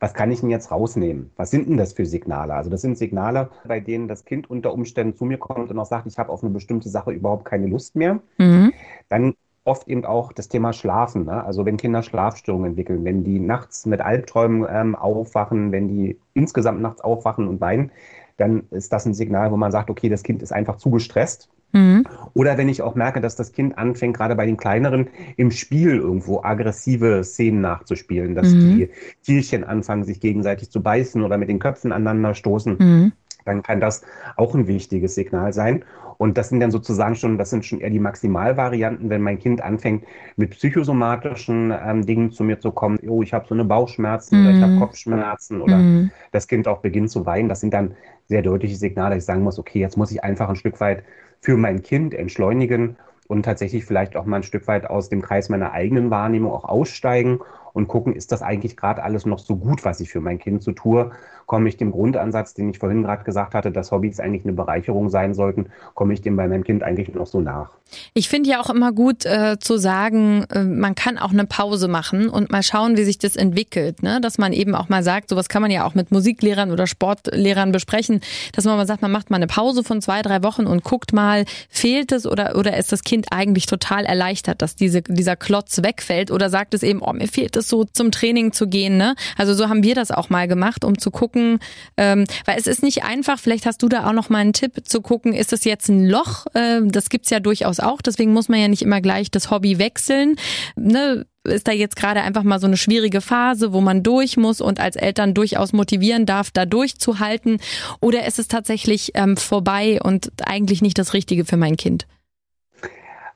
was 0.00 0.12
kann 0.12 0.30
ich 0.30 0.40
denn 0.40 0.50
jetzt 0.50 0.70
rausnehmen? 0.70 1.30
Was 1.36 1.50
sind 1.50 1.68
denn 1.68 1.76
das 1.76 1.94
für 1.94 2.04
Signale? 2.04 2.54
Also 2.54 2.68
das 2.68 2.82
sind 2.82 2.98
Signale, 2.98 3.48
bei 3.66 3.80
denen 3.80 4.08
das 4.08 4.24
Kind 4.24 4.50
unter 4.50 4.72
Umständen 4.72 5.16
zu 5.16 5.24
mir 5.24 5.38
kommt 5.38 5.70
und 5.70 5.78
auch 5.78 5.86
sagt, 5.86 6.06
ich 6.06 6.18
habe 6.18 6.30
auf 6.30 6.42
eine 6.42 6.52
bestimmte 6.52 6.88
Sache 6.88 7.12
überhaupt 7.12 7.44
keine 7.44 7.68
Lust 7.68 7.96
mehr. 7.96 8.20
Mhm. 8.36 8.72
Dann 9.08 9.34
oft 9.64 9.88
eben 9.88 10.04
auch 10.04 10.32
das 10.32 10.48
Thema 10.48 10.72
Schlafen. 10.72 11.24
Ne? 11.24 11.42
Also 11.42 11.64
wenn 11.64 11.78
Kinder 11.78 12.02
Schlafstörungen 12.02 12.70
entwickeln, 12.70 13.04
wenn 13.04 13.24
die 13.24 13.40
nachts 13.40 13.86
mit 13.86 14.00
Albträumen 14.00 14.66
ähm, 14.68 14.94
aufwachen, 14.94 15.72
wenn 15.72 15.88
die 15.88 16.18
insgesamt 16.34 16.82
nachts 16.82 17.00
aufwachen 17.00 17.48
und 17.48 17.60
weinen, 17.60 17.90
dann 18.36 18.64
ist 18.70 18.92
das 18.92 19.06
ein 19.06 19.14
Signal, 19.14 19.52
wo 19.52 19.56
man 19.56 19.72
sagt, 19.72 19.88
okay, 19.90 20.08
das 20.08 20.22
Kind 20.22 20.42
ist 20.42 20.52
einfach 20.52 20.76
zu 20.76 20.90
gestresst 20.90 21.48
Mhm. 21.74 22.04
Oder 22.32 22.56
wenn 22.56 22.68
ich 22.68 22.82
auch 22.82 22.94
merke, 22.94 23.20
dass 23.20 23.36
das 23.36 23.52
Kind 23.52 23.76
anfängt, 23.76 24.16
gerade 24.16 24.34
bei 24.34 24.46
den 24.46 24.56
kleineren, 24.56 25.08
im 25.36 25.50
Spiel 25.50 25.96
irgendwo 25.96 26.42
aggressive 26.42 27.22
Szenen 27.24 27.60
nachzuspielen, 27.60 28.34
dass 28.34 28.48
mhm. 28.48 28.76
die 28.76 28.90
Tierchen 29.22 29.64
anfangen, 29.64 30.04
sich 30.04 30.20
gegenseitig 30.20 30.70
zu 30.70 30.82
beißen 30.82 31.22
oder 31.22 31.36
mit 31.36 31.48
den 31.48 31.58
Köpfen 31.58 31.92
aneinander 31.92 32.34
stoßen. 32.34 32.76
Mhm. 32.78 33.12
Dann 33.44 33.62
kann 33.62 33.80
das 33.80 34.02
auch 34.36 34.54
ein 34.54 34.66
wichtiges 34.66 35.14
Signal 35.14 35.52
sein. 35.52 35.84
Und 36.16 36.38
das 36.38 36.48
sind 36.48 36.60
dann 36.60 36.70
sozusagen 36.70 37.16
schon, 37.16 37.38
das 37.38 37.50
sind 37.50 37.64
schon 37.64 37.80
eher 37.80 37.90
die 37.90 37.98
Maximalvarianten, 37.98 39.10
wenn 39.10 39.20
mein 39.20 39.38
Kind 39.38 39.60
anfängt, 39.60 40.04
mit 40.36 40.50
psychosomatischen 40.50 41.72
ähm, 41.84 42.06
Dingen 42.06 42.30
zu 42.30 42.44
mir 42.44 42.60
zu 42.60 42.70
kommen. 42.70 42.98
Oh, 43.08 43.22
ich 43.22 43.32
habe 43.32 43.46
so 43.48 43.54
eine 43.54 43.64
Bauchschmerzen 43.64 44.42
oder 44.42 44.56
ich 44.56 44.62
habe 44.62 44.72
mhm. 44.72 44.80
Kopfschmerzen 44.80 45.60
oder 45.60 45.76
mhm. 45.76 46.10
das 46.30 46.46
Kind 46.46 46.68
auch 46.68 46.78
beginnt 46.78 47.10
zu 47.10 47.26
weinen. 47.26 47.48
Das 47.48 47.60
sind 47.60 47.74
dann 47.74 47.96
sehr 48.28 48.42
deutliche 48.42 48.76
Signale, 48.76 49.16
dass 49.16 49.24
ich 49.24 49.26
sagen 49.26 49.42
muss, 49.42 49.58
okay, 49.58 49.80
jetzt 49.80 49.96
muss 49.96 50.12
ich 50.12 50.22
einfach 50.22 50.48
ein 50.48 50.56
Stück 50.56 50.80
weit 50.80 51.02
für 51.44 51.58
mein 51.58 51.82
Kind 51.82 52.14
entschleunigen 52.14 52.96
und 53.28 53.42
tatsächlich 53.44 53.84
vielleicht 53.84 54.16
auch 54.16 54.24
mal 54.24 54.36
ein 54.36 54.42
Stück 54.44 54.66
weit 54.66 54.86
aus 54.86 55.10
dem 55.10 55.20
Kreis 55.20 55.50
meiner 55.50 55.72
eigenen 55.72 56.10
Wahrnehmung 56.10 56.52
auch 56.52 56.64
aussteigen 56.64 57.40
und 57.74 57.88
gucken, 57.88 58.14
ist 58.14 58.32
das 58.32 58.40
eigentlich 58.40 58.76
gerade 58.76 59.02
alles 59.02 59.26
noch 59.26 59.40
so 59.40 59.56
gut, 59.56 59.84
was 59.84 60.00
ich 60.00 60.08
für 60.08 60.20
mein 60.20 60.38
Kind 60.38 60.62
so 60.62 60.72
tue? 60.72 61.10
Komme 61.46 61.68
ich 61.68 61.76
dem 61.76 61.90
Grundansatz, 61.90 62.54
den 62.54 62.70
ich 62.70 62.78
vorhin 62.78 63.02
gerade 63.02 63.24
gesagt 63.24 63.52
hatte, 63.52 63.70
dass 63.72 63.90
Hobbys 63.90 64.20
eigentlich 64.20 64.44
eine 64.44 64.54
Bereicherung 64.54 65.10
sein 65.10 65.34
sollten, 65.34 65.66
komme 65.94 66.14
ich 66.14 66.22
dem 66.22 66.36
bei 66.36 66.46
meinem 66.48 66.64
Kind 66.64 66.82
eigentlich 66.82 67.12
noch 67.12 67.26
so 67.26 67.40
nach? 67.40 67.70
Ich 68.14 68.28
finde 68.28 68.50
ja 68.50 68.60
auch 68.60 68.70
immer 68.70 68.92
gut 68.92 69.26
äh, 69.26 69.58
zu 69.58 69.76
sagen, 69.76 70.44
äh, 70.50 70.62
man 70.62 70.94
kann 70.94 71.18
auch 71.18 71.32
eine 71.32 71.46
Pause 71.46 71.88
machen 71.88 72.28
und 72.28 72.50
mal 72.50 72.62
schauen, 72.62 72.96
wie 72.96 73.04
sich 73.04 73.18
das 73.18 73.36
entwickelt. 73.36 74.02
Ne? 74.02 74.20
Dass 74.20 74.38
man 74.38 74.52
eben 74.52 74.74
auch 74.74 74.88
mal 74.88 75.02
sagt, 75.02 75.28
sowas 75.28 75.48
kann 75.48 75.60
man 75.60 75.70
ja 75.70 75.84
auch 75.84 75.94
mit 75.94 76.12
Musiklehrern 76.12 76.70
oder 76.70 76.86
Sportlehrern 76.86 77.72
besprechen, 77.72 78.20
dass 78.52 78.64
man 78.64 78.76
mal 78.76 78.86
sagt, 78.86 79.02
man 79.02 79.12
macht 79.12 79.30
mal 79.30 79.36
eine 79.36 79.46
Pause 79.48 79.82
von 79.82 80.00
zwei, 80.00 80.22
drei 80.22 80.42
Wochen 80.44 80.66
und 80.66 80.84
guckt 80.84 81.12
mal, 81.12 81.44
fehlt 81.68 82.12
es 82.12 82.26
oder, 82.26 82.56
oder 82.56 82.76
ist 82.76 82.92
das 82.92 83.02
Kind 83.02 83.26
eigentlich 83.32 83.66
total 83.66 84.04
erleichtert, 84.04 84.62
dass 84.62 84.76
diese, 84.76 85.02
dieser 85.02 85.36
Klotz 85.36 85.82
wegfällt 85.82 86.30
oder 86.30 86.50
sagt 86.50 86.74
es 86.74 86.82
eben, 86.82 87.02
oh, 87.02 87.12
mir 87.12 87.28
fehlt 87.28 87.56
es 87.64 87.68
so 87.70 87.84
zum 87.84 88.10
Training 88.10 88.52
zu 88.52 88.68
gehen. 88.68 88.96
Ne? 88.96 89.14
Also 89.36 89.54
so 89.54 89.68
haben 89.68 89.82
wir 89.82 89.94
das 89.94 90.10
auch 90.10 90.30
mal 90.30 90.48
gemacht, 90.48 90.84
um 90.84 90.98
zu 90.98 91.10
gucken, 91.10 91.58
ähm, 91.96 92.24
weil 92.44 92.58
es 92.58 92.66
ist 92.66 92.82
nicht 92.82 93.04
einfach, 93.04 93.38
vielleicht 93.38 93.66
hast 93.66 93.82
du 93.82 93.88
da 93.88 94.08
auch 94.08 94.12
noch 94.12 94.28
mal 94.28 94.38
einen 94.38 94.52
Tipp 94.52 94.82
zu 94.84 95.00
gucken, 95.00 95.32
ist 95.32 95.52
es 95.52 95.64
jetzt 95.64 95.88
ein 95.88 96.06
Loch? 96.06 96.46
Äh, 96.54 96.80
das 96.84 97.08
gibt's 97.08 97.30
ja 97.30 97.40
durchaus 97.40 97.80
auch, 97.80 98.02
deswegen 98.02 98.32
muss 98.32 98.48
man 98.48 98.60
ja 98.60 98.68
nicht 98.68 98.82
immer 98.82 99.00
gleich 99.00 99.30
das 99.30 99.50
Hobby 99.50 99.78
wechseln. 99.78 100.36
Ne? 100.76 101.26
Ist 101.46 101.68
da 101.68 101.72
jetzt 101.72 101.96
gerade 101.96 102.22
einfach 102.22 102.42
mal 102.42 102.58
so 102.58 102.66
eine 102.66 102.78
schwierige 102.78 103.20
Phase, 103.20 103.74
wo 103.74 103.82
man 103.82 104.02
durch 104.02 104.38
muss 104.38 104.62
und 104.62 104.80
als 104.80 104.96
Eltern 104.96 105.34
durchaus 105.34 105.74
motivieren 105.74 106.24
darf, 106.24 106.50
da 106.50 106.64
durchzuhalten? 106.64 107.58
Oder 108.00 108.26
ist 108.26 108.38
es 108.38 108.48
tatsächlich 108.48 109.10
ähm, 109.14 109.36
vorbei 109.36 110.00
und 110.02 110.30
eigentlich 110.46 110.80
nicht 110.80 110.98
das 110.98 111.12
Richtige 111.12 111.44
für 111.44 111.58
mein 111.58 111.76
Kind? 111.76 112.06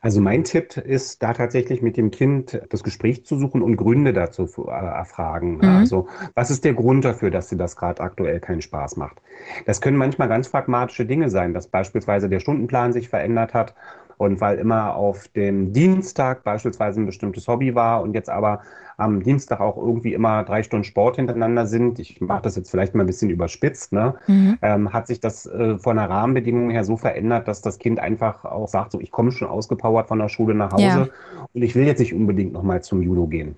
Also 0.09 0.23
mein 0.23 0.43
Tipp 0.43 0.79
ist, 0.79 1.23
da 1.23 1.35
tatsächlich 1.35 1.83
mit 1.83 1.99
dem 1.99 2.11
Kind 2.11 2.63
das 2.71 2.83
Gespräch 2.83 3.27
zu 3.27 3.37
suchen 3.37 3.61
und 3.61 3.77
Gründe 3.77 4.15
dazu 4.15 4.47
zu 4.47 4.67
äh, 4.67 4.71
erfragen. 4.71 5.59
Mhm. 5.59 5.65
Also 5.69 6.09
was 6.35 6.51
ist 6.51 6.65
der 6.65 6.73
Grund 6.73 7.05
dafür, 7.05 7.31
dass 7.31 7.51
dir 7.51 7.59
das 7.59 7.77
gerade 7.77 8.01
aktuell 8.01 8.41
keinen 8.41 8.63
Spaß 8.63 8.97
macht? 8.97 9.21
Das 9.67 9.83
können 9.83 9.99
manchmal 9.99 10.29
ganz 10.29 10.49
pragmatische 10.49 11.05
Dinge 11.05 11.29
sein, 11.29 11.53
dass 11.53 11.67
beispielsweise 11.67 12.31
der 12.31 12.41
Stundenplan 12.41 12.95
sich 12.95 13.11
verändert 13.11 13.53
hat 13.53 13.75
und 14.19 14.41
weil 14.41 14.59
immer 14.59 14.95
auf 14.95 15.29
dem 15.29 15.73
Dienstag 15.73 16.45
beispielsweise 16.45 17.01
ein 17.01 17.07
bestimmtes 17.07 17.49
Hobby 17.49 17.75
war 17.75 18.03
und 18.03 18.15
jetzt 18.15 18.29
aber 18.29 18.61
am 18.99 19.23
Dienstag 19.23 19.61
auch 19.61 19.77
irgendwie 19.77 20.13
immer 20.13 20.43
drei 20.43 20.65
Stunden 20.65 20.85
Sport 20.85 21.17
hintereinander 21.17 21.67
sind, 21.67 22.01
ich 22.01 22.21
mache 22.21 22.43
das 22.43 22.57
jetzt 22.57 22.71
vielleicht 22.71 22.97
mal 22.97 23.05
ein 23.05 23.07
bisschen 23.07 23.31
überspitzt, 23.31 23.93
ne, 23.93 24.17
mhm. 24.27 24.59
ähm, 24.61 24.93
hat 24.93 25.07
sich 25.07 25.21
das 25.21 25.47
äh, 25.47 25.79
von 25.79 25.97
der 25.97 26.11
Rahmenbedingung 26.11 26.71
her 26.71 26.83
so 26.83 26.97
verändert, 26.97 27.47
dass 27.47 27.63
das 27.63 27.79
Kind 27.79 28.01
einfach 28.01 28.45
auch 28.45 28.67
sagt, 28.67 28.93
so 28.93 29.01
ich 29.01 29.13
komme 29.13 29.31
schon 29.31 29.49
ausgepowert 29.49 30.09
von 30.09 30.19
der 30.19 30.29
Schule 30.29 30.55
nach 30.55 30.73
Hause 30.73 30.83
ja. 30.83 31.09
und 31.55 31.63
ich 31.63 31.77
will 31.77 31.87
jetzt 31.87 32.01
nicht 32.01 32.13
unbedingt 32.13 32.53
nochmal 32.53 32.83
zum 32.83 33.01
Judo 33.01 33.29
gehen. 33.29 33.57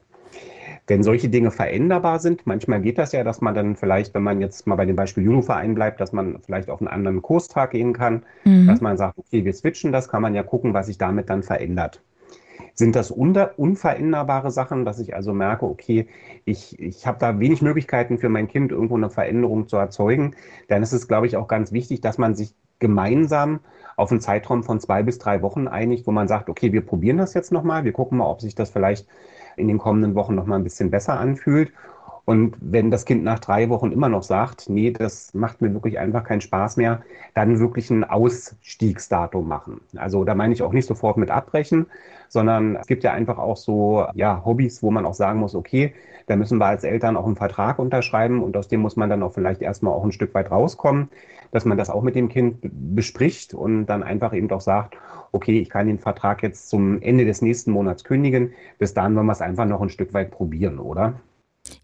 Wenn 0.86 1.02
solche 1.02 1.28
Dinge 1.28 1.50
veränderbar 1.50 2.18
sind, 2.18 2.46
manchmal 2.46 2.80
geht 2.80 2.98
das 2.98 3.12
ja, 3.12 3.22
dass 3.22 3.40
man 3.40 3.54
dann 3.54 3.76
vielleicht, 3.76 4.14
wenn 4.14 4.22
man 4.22 4.40
jetzt 4.40 4.66
mal 4.66 4.76
bei 4.76 4.86
dem 4.86 4.96
Beispiel 4.96 5.24
Judo-Verein 5.24 5.74
bleibt, 5.74 6.00
dass 6.00 6.12
man 6.12 6.40
vielleicht 6.44 6.68
auf 6.70 6.80
einen 6.80 6.88
anderen 6.88 7.22
Kurstag 7.22 7.70
gehen 7.70 7.92
kann, 7.92 8.24
mhm. 8.44 8.66
dass 8.66 8.80
man 8.80 8.96
sagt, 8.96 9.18
okay, 9.18 9.44
wir 9.44 9.52
switchen 9.52 9.92
das, 9.92 10.08
kann 10.08 10.22
man 10.22 10.34
ja 10.34 10.42
gucken, 10.42 10.74
was 10.74 10.86
sich 10.86 10.98
damit 10.98 11.30
dann 11.30 11.42
verändert. 11.42 12.02
Sind 12.74 12.96
das 12.96 13.10
unveränderbare 13.10 14.50
Sachen, 14.50 14.84
dass 14.84 14.98
ich 14.98 15.14
also 15.14 15.32
merke, 15.32 15.66
okay, 15.66 16.06
ich, 16.44 16.78
ich 16.80 17.06
habe 17.06 17.18
da 17.18 17.38
wenig 17.38 17.62
Möglichkeiten 17.62 18.18
für 18.18 18.28
mein 18.28 18.48
Kind 18.48 18.72
irgendwo 18.72 18.96
eine 18.96 19.10
Veränderung 19.10 19.68
zu 19.68 19.76
erzeugen, 19.76 20.34
dann 20.68 20.82
ist 20.82 20.92
es, 20.92 21.08
glaube 21.08 21.26
ich, 21.26 21.36
auch 21.36 21.48
ganz 21.48 21.72
wichtig, 21.72 22.00
dass 22.00 22.18
man 22.18 22.34
sich 22.34 22.54
gemeinsam 22.78 23.60
auf 23.96 24.10
einen 24.10 24.20
Zeitraum 24.20 24.62
von 24.62 24.80
zwei 24.80 25.02
bis 25.02 25.18
drei 25.18 25.42
Wochen 25.42 25.68
einigt, 25.68 26.06
wo 26.06 26.10
man 26.10 26.26
sagt, 26.26 26.48
okay, 26.48 26.72
wir 26.72 26.80
probieren 26.80 27.18
das 27.18 27.34
jetzt 27.34 27.52
nochmal, 27.52 27.84
wir 27.84 27.92
gucken 27.92 28.18
mal, 28.18 28.30
ob 28.30 28.40
sich 28.40 28.54
das 28.54 28.70
vielleicht 28.70 29.06
in 29.60 29.68
den 29.68 29.78
kommenden 29.78 30.14
Wochen 30.14 30.34
noch 30.34 30.46
mal 30.46 30.56
ein 30.56 30.64
bisschen 30.64 30.90
besser 30.90 31.18
anfühlt. 31.18 31.72
Und 32.24 32.56
wenn 32.60 32.90
das 32.90 33.04
Kind 33.04 33.24
nach 33.24 33.38
drei 33.38 33.68
Wochen 33.70 33.92
immer 33.92 34.08
noch 34.08 34.22
sagt, 34.22 34.68
nee, 34.68 34.90
das 34.90 35.34
macht 35.34 35.60
mir 35.60 35.72
wirklich 35.72 35.98
einfach 35.98 36.24
keinen 36.24 36.40
Spaß 36.40 36.76
mehr, 36.76 37.02
dann 37.34 37.58
wirklich 37.58 37.90
ein 37.90 38.04
Ausstiegsdatum 38.04 39.48
machen. 39.48 39.80
Also 39.96 40.24
da 40.24 40.34
meine 40.34 40.52
ich 40.52 40.62
auch 40.62 40.72
nicht 40.72 40.86
sofort 40.86 41.16
mit 41.16 41.30
abbrechen, 41.30 41.86
sondern 42.28 42.76
es 42.76 42.86
gibt 42.86 43.02
ja 43.02 43.12
einfach 43.12 43.38
auch 43.38 43.56
so 43.56 44.06
ja, 44.14 44.44
Hobbys, 44.44 44.82
wo 44.82 44.90
man 44.90 45.04
auch 45.04 45.14
sagen 45.14 45.40
muss, 45.40 45.54
okay, 45.54 45.94
da 46.26 46.36
müssen 46.36 46.58
wir 46.58 46.66
als 46.66 46.84
Eltern 46.84 47.16
auch 47.16 47.26
einen 47.26 47.36
Vertrag 47.36 47.78
unterschreiben 47.80 48.42
und 48.42 48.56
aus 48.56 48.68
dem 48.68 48.80
muss 48.80 48.96
man 48.96 49.10
dann 49.10 49.22
auch 49.22 49.32
vielleicht 49.32 49.62
erstmal 49.62 49.92
auch 49.92 50.04
ein 50.04 50.12
Stück 50.12 50.32
weit 50.34 50.50
rauskommen, 50.50 51.08
dass 51.50 51.64
man 51.64 51.76
das 51.76 51.90
auch 51.90 52.02
mit 52.02 52.14
dem 52.14 52.28
Kind 52.28 52.58
bespricht 52.62 53.54
und 53.54 53.86
dann 53.86 54.04
einfach 54.04 54.32
eben 54.32 54.46
doch 54.46 54.60
sagt, 54.60 54.96
okay, 55.32 55.58
ich 55.58 55.70
kann 55.70 55.88
den 55.88 55.98
Vertrag 55.98 56.42
jetzt 56.42 56.68
zum 56.68 57.02
Ende 57.02 57.24
des 57.24 57.42
nächsten 57.42 57.72
Monats 57.72 58.04
kündigen. 58.04 58.52
Bis 58.78 58.94
dahin 58.94 59.16
wollen 59.16 59.26
wir 59.26 59.32
es 59.32 59.40
einfach 59.40 59.66
noch 59.66 59.80
ein 59.80 59.88
Stück 59.88 60.14
weit 60.14 60.30
probieren, 60.30 60.78
oder? 60.78 61.14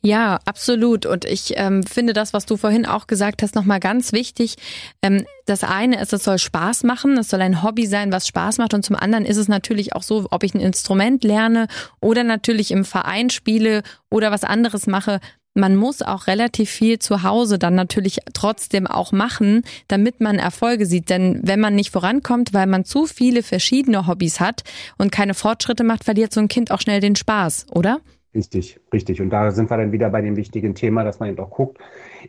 Ja, 0.03 0.39
absolut. 0.45 1.07
Und 1.07 1.25
ich 1.25 1.55
ähm, 1.57 1.83
finde 1.83 2.13
das, 2.13 2.33
was 2.33 2.47
du 2.47 2.57
vorhin 2.57 2.87
auch 2.87 3.07
gesagt 3.07 3.43
hast, 3.43 3.55
nochmal 3.55 3.81
ganz 3.81 4.13
wichtig. 4.13 4.57
Ähm, 5.03 5.27
das 5.47 5.65
eine 5.65 6.01
ist, 6.01 6.13
es 6.13 6.25
soll 6.25 6.39
Spaß 6.39 6.83
machen, 6.85 7.19
es 7.19 7.29
soll 7.29 7.41
ein 7.41 7.63
Hobby 7.63 7.87
sein, 7.87 8.13
was 8.13 8.27
Spaß 8.27 8.59
macht. 8.59 8.75
Und 8.75 8.85
zum 8.85 8.97
anderen 8.97 9.25
ist 9.25 9.37
es 9.37 9.49
natürlich 9.49 9.95
auch 9.95 10.03
so, 10.03 10.27
ob 10.31 10.43
ich 10.43 10.55
ein 10.55 10.61
Instrument 10.61 11.25
lerne 11.25 11.69
oder 12.01 12.25
natürlich 12.25 12.71
im 12.71 12.85
Verein 12.85 13.31
spiele 13.31 13.83
oder 14.11 14.31
was 14.31 14.45
anderes 14.45 14.87
mache 14.87 15.21
man 15.57 15.75
muss 15.75 16.03
auch 16.03 16.27
relativ 16.27 16.71
viel 16.71 16.99
zu 16.99 17.23
Hause 17.23 17.59
dann 17.59 17.75
natürlich 17.75 18.19
trotzdem 18.35 18.87
auch 18.87 19.11
machen, 19.11 19.63
damit 19.89 20.21
man 20.21 20.39
Erfolge 20.39 20.87
sieht. 20.87 21.09
Denn 21.09 21.41
wenn 21.43 21.61
man 21.61 21.75
nicht 21.75 21.91
vorankommt, 21.91 22.53
weil 22.53 22.67
man 22.67 22.85
zu 22.85 23.07
viele 23.07 23.43
verschiedene 23.43 24.07
Hobbys 24.07 24.39
hat 24.39 24.65
und 24.99 25.11
keine 25.11 25.35
Fortschritte 25.35 25.83
macht, 25.83 26.05
verliert 26.05 26.33
so 26.33 26.41
ein 26.41 26.49
Kind 26.49 26.71
auch 26.71 26.81
schnell 26.81 27.01
den 27.01 27.17
Spaß, 27.17 27.67
oder? 27.71 28.01
Richtig, 28.37 28.81
richtig. 28.93 29.23
Und 29.23 29.31
da 29.31 29.51
sind 29.51 29.71
wir 29.71 29.79
dann 29.79 29.93
wieder 29.93 30.11
bei 30.11 30.21
dem 30.21 30.37
wichtigen 30.37 30.75
Thema, 30.75 31.05
dass 31.05 31.21
man 31.21 31.31
eben 31.31 31.39
auch 31.41 31.51
guckt, 31.51 31.79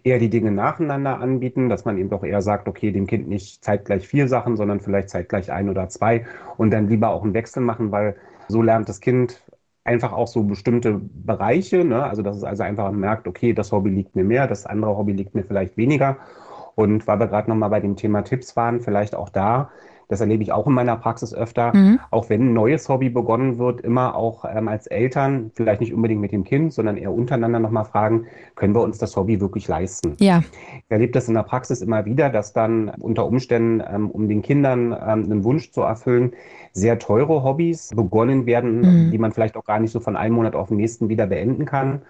eher 0.06 0.20
die 0.20 0.30
Dinge 0.30 0.52
nacheinander 0.52 1.20
anbieten, 1.20 1.68
dass 1.70 1.84
man 1.86 1.98
eben 1.98 2.10
doch 2.10 2.24
eher 2.24 2.42
sagt, 2.42 2.70
okay, 2.70 2.92
dem 2.94 3.08
Kind 3.08 3.28
nicht 3.28 3.64
zeitgleich 3.66 4.08
vier 4.08 4.30
Sachen, 4.30 4.56
sondern 4.56 4.80
vielleicht 4.80 5.10
zeitgleich 5.10 5.52
ein 5.52 5.70
oder 5.70 5.90
zwei 5.90 6.26
und 6.58 6.72
dann 6.72 6.88
lieber 6.88 7.10
auch 7.10 7.24
einen 7.24 7.34
Wechsel 7.34 7.62
machen, 7.62 7.92
weil 7.92 8.16
so 8.48 8.62
lernt 8.62 8.90
das 8.90 9.02
Kind 9.02 9.44
einfach 9.84 10.14
auch 10.14 10.28
so 10.28 10.44
bestimmte 10.44 11.00
Bereiche, 11.02 11.86
ne? 11.86 12.04
also 12.04 12.22
dass 12.22 12.38
es 12.38 12.44
also 12.46 12.64
einfach 12.64 12.92
merkt, 12.92 13.28
okay, 13.28 13.54
das 13.54 13.72
Hobby 13.74 13.90
liegt 13.90 14.16
mir 14.16 14.24
mehr, 14.26 14.48
das 14.48 14.66
andere 14.66 14.98
Hobby 14.98 15.14
liegt 15.14 15.36
mir 15.36 15.44
vielleicht 15.44 15.78
weniger. 15.78 16.18
Und 16.76 17.08
weil 17.08 17.20
wir 17.20 17.28
gerade 17.28 17.50
nochmal 17.50 17.70
bei 17.70 17.80
dem 17.82 17.96
Thema 17.98 18.24
Tipps 18.24 18.56
waren, 18.56 18.82
vielleicht 18.82 19.16
auch 19.16 19.30
da, 19.30 19.72
das 20.08 20.22
erlebe 20.22 20.44
ich 20.44 20.52
auch 20.52 20.68
in 20.68 20.74
meiner 20.74 20.96
Praxis 20.96 21.34
öfter, 21.34 21.76
mhm. 21.76 22.00
auch 22.12 22.30
wenn 22.30 22.50
ein 22.50 22.54
neues 22.54 22.88
Hobby 22.88 23.10
begonnen 23.10 23.58
wird, 23.58 23.82
immer 23.82 24.16
auch 24.16 24.46
ähm, 24.46 24.68
als 24.68 24.88
Eltern, 24.88 25.52
vielleicht 25.54 25.82
nicht 25.82 25.94
unbedingt 25.94 26.22
mit 26.22 26.32
dem 26.32 26.44
Kind, 26.44 26.74
sondern 26.74 26.98
eher 26.98 27.12
untereinander 27.12 27.60
nochmal 27.60 27.86
fragen, 27.86 28.26
können 28.56 28.74
wir 28.74 28.82
uns 28.82 28.98
das 28.98 29.16
Hobby 29.16 29.42
wirklich 29.42 29.68
leisten? 29.68 30.16
Ja. 30.20 30.44
Ich 30.78 30.92
erlebe 30.92 31.12
das 31.12 31.28
in 31.28 31.34
der 31.34 31.44
Praxis 31.44 31.82
immer 31.82 32.06
wieder, 32.06 32.30
dass 32.30 32.54
dann 32.54 32.90
unter 33.00 33.26
Umständen, 33.26 33.84
ähm, 33.88 34.10
um 34.10 34.30
den 34.30 34.42
Kindern 34.42 34.94
ähm, 34.94 35.24
einen 35.26 35.44
Wunsch 35.44 35.72
zu 35.72 35.82
erfüllen, 35.82 36.34
sehr 36.72 37.00
teure 37.00 37.44
Hobbys 37.44 37.92
begonnen 37.96 38.46
werden, 38.46 39.08
mhm. 39.08 39.12
die 39.12 39.18
man 39.18 39.32
vielleicht 39.32 39.58
auch 39.58 39.66
gar 39.66 39.80
nicht 39.80 39.92
so 39.92 40.00
von 40.00 40.16
einem 40.16 40.36
Monat 40.36 40.56
auf 40.56 40.70
den 40.70 40.78
nächsten 40.78 41.10
wieder 41.10 41.28
beenden 41.28 41.66
kann. 41.66 42.02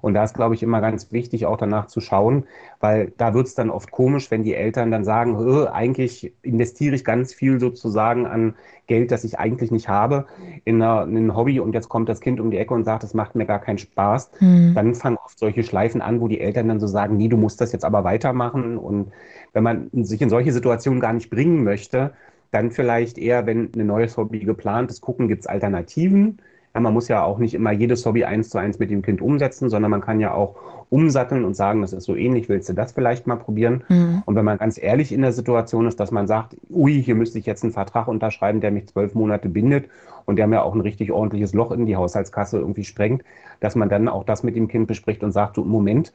Und 0.00 0.14
da 0.14 0.24
ist, 0.24 0.34
glaube 0.34 0.54
ich, 0.54 0.62
immer 0.62 0.80
ganz 0.80 1.12
wichtig, 1.12 1.46
auch 1.46 1.56
danach 1.56 1.86
zu 1.86 2.00
schauen, 2.00 2.44
weil 2.80 3.12
da 3.16 3.34
wird 3.34 3.46
es 3.46 3.54
dann 3.54 3.70
oft 3.70 3.90
komisch, 3.90 4.30
wenn 4.30 4.42
die 4.42 4.54
Eltern 4.54 4.90
dann 4.90 5.04
sagen, 5.04 5.66
eigentlich 5.68 6.32
investiere 6.42 6.94
ich 6.94 7.04
ganz 7.04 7.34
viel 7.34 7.60
sozusagen 7.60 8.26
an 8.26 8.54
Geld, 8.86 9.10
das 9.10 9.22
ich 9.24 9.38
eigentlich 9.38 9.70
nicht 9.70 9.88
habe, 9.88 10.26
in, 10.64 10.82
eine, 10.82 11.02
in 11.04 11.26
ein 11.26 11.36
Hobby 11.36 11.60
und 11.60 11.74
jetzt 11.74 11.88
kommt 11.88 12.08
das 12.08 12.20
Kind 12.20 12.40
um 12.40 12.50
die 12.50 12.56
Ecke 12.56 12.74
und 12.74 12.84
sagt, 12.84 13.02
das 13.02 13.14
macht 13.14 13.34
mir 13.34 13.44
gar 13.44 13.60
keinen 13.60 13.78
Spaß. 13.78 14.30
Mhm. 14.40 14.72
Dann 14.74 14.94
fangen 14.94 15.18
oft 15.24 15.38
solche 15.38 15.62
Schleifen 15.62 16.00
an, 16.00 16.20
wo 16.20 16.28
die 16.28 16.40
Eltern 16.40 16.68
dann 16.68 16.80
so 16.80 16.86
sagen, 16.86 17.16
nee, 17.16 17.28
du 17.28 17.36
musst 17.36 17.60
das 17.60 17.72
jetzt 17.72 17.84
aber 17.84 18.04
weitermachen. 18.04 18.78
Und 18.78 19.12
wenn 19.52 19.62
man 19.62 19.90
sich 19.92 20.22
in 20.22 20.30
solche 20.30 20.52
Situationen 20.52 21.00
gar 21.00 21.12
nicht 21.12 21.30
bringen 21.30 21.64
möchte, 21.64 22.12
dann 22.50 22.70
vielleicht 22.70 23.18
eher, 23.18 23.46
wenn 23.46 23.70
ein 23.76 23.86
neues 23.86 24.16
Hobby 24.16 24.40
geplant 24.40 24.90
ist, 24.90 25.02
gucken, 25.02 25.28
gibt 25.28 25.42
es 25.42 25.46
Alternativen 25.46 26.38
ja, 26.74 26.80
man 26.80 26.92
muss 26.94 27.08
ja 27.08 27.22
auch 27.22 27.38
nicht 27.38 27.54
immer 27.54 27.72
jedes 27.72 28.04
Hobby 28.06 28.24
eins 28.24 28.50
zu 28.50 28.58
eins 28.58 28.78
mit 28.78 28.90
dem 28.90 29.02
Kind 29.02 29.20
umsetzen, 29.20 29.70
sondern 29.70 29.90
man 29.90 30.00
kann 30.00 30.20
ja 30.20 30.34
auch 30.34 30.56
umsatteln 30.90 31.44
und 31.44 31.54
sagen, 31.54 31.82
das 31.82 31.92
ist 31.92 32.04
so 32.04 32.14
ähnlich, 32.14 32.48
willst 32.48 32.68
du 32.68 32.72
das 32.72 32.92
vielleicht 32.92 33.26
mal 33.26 33.36
probieren? 33.36 33.84
Mhm. 33.88 34.22
Und 34.24 34.36
wenn 34.36 34.44
man 34.44 34.58
ganz 34.58 34.78
ehrlich 34.78 35.12
in 35.12 35.22
der 35.22 35.32
Situation 35.32 35.86
ist, 35.86 36.00
dass 36.00 36.10
man 36.10 36.26
sagt, 36.26 36.56
ui, 36.70 37.02
hier 37.02 37.14
müsste 37.14 37.38
ich 37.38 37.46
jetzt 37.46 37.62
einen 37.62 37.72
Vertrag 37.72 38.08
unterschreiben, 38.08 38.60
der 38.60 38.70
mich 38.70 38.88
zwölf 38.88 39.14
Monate 39.14 39.48
bindet 39.48 39.88
und 40.24 40.36
der 40.36 40.46
mir 40.46 40.62
auch 40.62 40.74
ein 40.74 40.80
richtig 40.80 41.12
ordentliches 41.12 41.52
Loch 41.52 41.72
in 41.72 41.86
die 41.86 41.96
Haushaltskasse 41.96 42.58
irgendwie 42.58 42.84
sprengt, 42.84 43.22
dass 43.60 43.74
man 43.74 43.88
dann 43.88 44.08
auch 44.08 44.24
das 44.24 44.42
mit 44.42 44.56
dem 44.56 44.68
Kind 44.68 44.86
bespricht 44.86 45.22
und 45.22 45.32
sagt, 45.32 45.56
so, 45.56 45.64
Moment, 45.64 46.12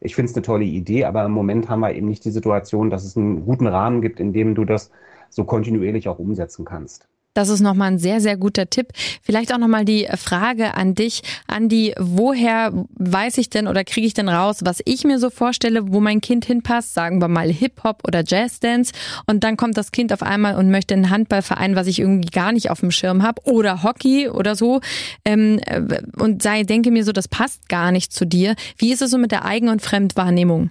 ich 0.00 0.14
finde 0.14 0.30
es 0.30 0.36
eine 0.36 0.42
tolle 0.42 0.64
Idee, 0.64 1.04
aber 1.04 1.24
im 1.24 1.32
Moment 1.32 1.68
haben 1.68 1.80
wir 1.80 1.94
eben 1.94 2.08
nicht 2.08 2.24
die 2.24 2.30
Situation, 2.30 2.90
dass 2.90 3.04
es 3.04 3.16
einen 3.16 3.44
guten 3.44 3.66
Rahmen 3.66 4.00
gibt, 4.00 4.20
in 4.20 4.32
dem 4.32 4.54
du 4.54 4.64
das 4.64 4.90
so 5.28 5.44
kontinuierlich 5.44 6.08
auch 6.08 6.18
umsetzen 6.18 6.64
kannst. 6.64 7.08
Das 7.34 7.48
ist 7.48 7.60
nochmal 7.60 7.92
ein 7.92 7.98
sehr, 7.98 8.20
sehr 8.20 8.36
guter 8.36 8.70
Tipp. 8.70 8.88
Vielleicht 9.22 9.52
auch 9.52 9.58
nochmal 9.58 9.84
die 9.84 10.08
Frage 10.16 10.74
an 10.74 10.94
dich, 10.94 11.22
Andi, 11.48 11.92
woher 11.98 12.72
weiß 12.94 13.38
ich 13.38 13.50
denn 13.50 13.66
oder 13.66 13.84
kriege 13.84 14.06
ich 14.06 14.14
denn 14.14 14.28
raus, 14.28 14.60
was 14.64 14.80
ich 14.84 15.04
mir 15.04 15.18
so 15.18 15.30
vorstelle, 15.30 15.92
wo 15.92 16.00
mein 16.00 16.20
Kind 16.20 16.44
hinpasst, 16.44 16.94
sagen 16.94 17.20
wir 17.20 17.28
mal 17.28 17.50
Hip-Hop 17.50 18.02
oder 18.06 18.22
Jazz-Dance 18.24 18.92
und 19.26 19.42
dann 19.42 19.56
kommt 19.56 19.76
das 19.76 19.90
Kind 19.90 20.12
auf 20.12 20.22
einmal 20.22 20.54
und 20.56 20.70
möchte 20.70 20.94
einen 20.94 21.10
Handballverein, 21.10 21.74
was 21.74 21.88
ich 21.88 21.98
irgendwie 21.98 22.30
gar 22.30 22.52
nicht 22.52 22.70
auf 22.70 22.80
dem 22.80 22.92
Schirm 22.92 23.22
habe 23.24 23.42
oder 23.44 23.82
Hockey 23.82 24.28
oder 24.28 24.54
so 24.54 24.80
ähm, 25.24 25.60
und 26.16 26.42
sei, 26.42 26.62
denke 26.62 26.92
mir 26.92 27.04
so, 27.04 27.12
das 27.12 27.26
passt 27.26 27.68
gar 27.68 27.90
nicht 27.90 28.12
zu 28.12 28.26
dir. 28.26 28.54
Wie 28.78 28.92
ist 28.92 29.02
es 29.02 29.10
so 29.10 29.18
mit 29.18 29.32
der 29.32 29.44
Eigen- 29.44 29.68
und 29.68 29.82
Fremdwahrnehmung? 29.82 30.70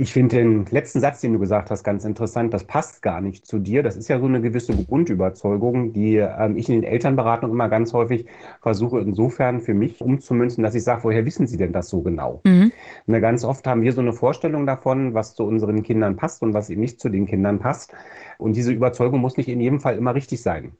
Ich 0.00 0.14
finde 0.14 0.36
den 0.36 0.64
letzten 0.70 1.00
Satz, 1.00 1.20
den 1.20 1.34
du 1.34 1.38
gesagt 1.38 1.70
hast, 1.70 1.84
ganz 1.84 2.06
interessant. 2.06 2.54
Das 2.54 2.64
passt 2.64 3.02
gar 3.02 3.20
nicht 3.20 3.44
zu 3.44 3.58
dir. 3.58 3.82
Das 3.82 3.96
ist 3.96 4.08
ja 4.08 4.18
so 4.18 4.24
eine 4.24 4.40
gewisse 4.40 4.74
Grundüberzeugung, 4.74 5.92
die 5.92 6.16
ähm, 6.16 6.56
ich 6.56 6.70
in 6.70 6.76
den 6.76 6.84
Elternberatungen 6.84 7.54
immer 7.54 7.68
ganz 7.68 7.92
häufig 7.92 8.24
versuche, 8.62 9.00
insofern 9.00 9.60
für 9.60 9.74
mich 9.74 10.00
umzumünzen, 10.00 10.64
dass 10.64 10.74
ich 10.74 10.84
sage, 10.84 11.04
woher 11.04 11.26
wissen 11.26 11.46
Sie 11.46 11.58
denn 11.58 11.74
das 11.74 11.90
so 11.90 12.00
genau? 12.00 12.40
Mhm. 12.46 12.72
Und 13.06 13.20
ganz 13.20 13.44
oft 13.44 13.66
haben 13.66 13.82
wir 13.82 13.92
so 13.92 14.00
eine 14.00 14.14
Vorstellung 14.14 14.64
davon, 14.64 15.12
was 15.12 15.34
zu 15.34 15.44
unseren 15.44 15.82
Kindern 15.82 16.16
passt 16.16 16.40
und 16.40 16.54
was 16.54 16.70
eben 16.70 16.80
nicht 16.80 16.98
zu 16.98 17.10
den 17.10 17.26
Kindern 17.26 17.58
passt. 17.58 17.92
Und 18.38 18.56
diese 18.56 18.72
Überzeugung 18.72 19.20
muss 19.20 19.36
nicht 19.36 19.50
in 19.50 19.60
jedem 19.60 19.80
Fall 19.80 19.98
immer 19.98 20.14
richtig 20.14 20.40
sein. 20.40 20.72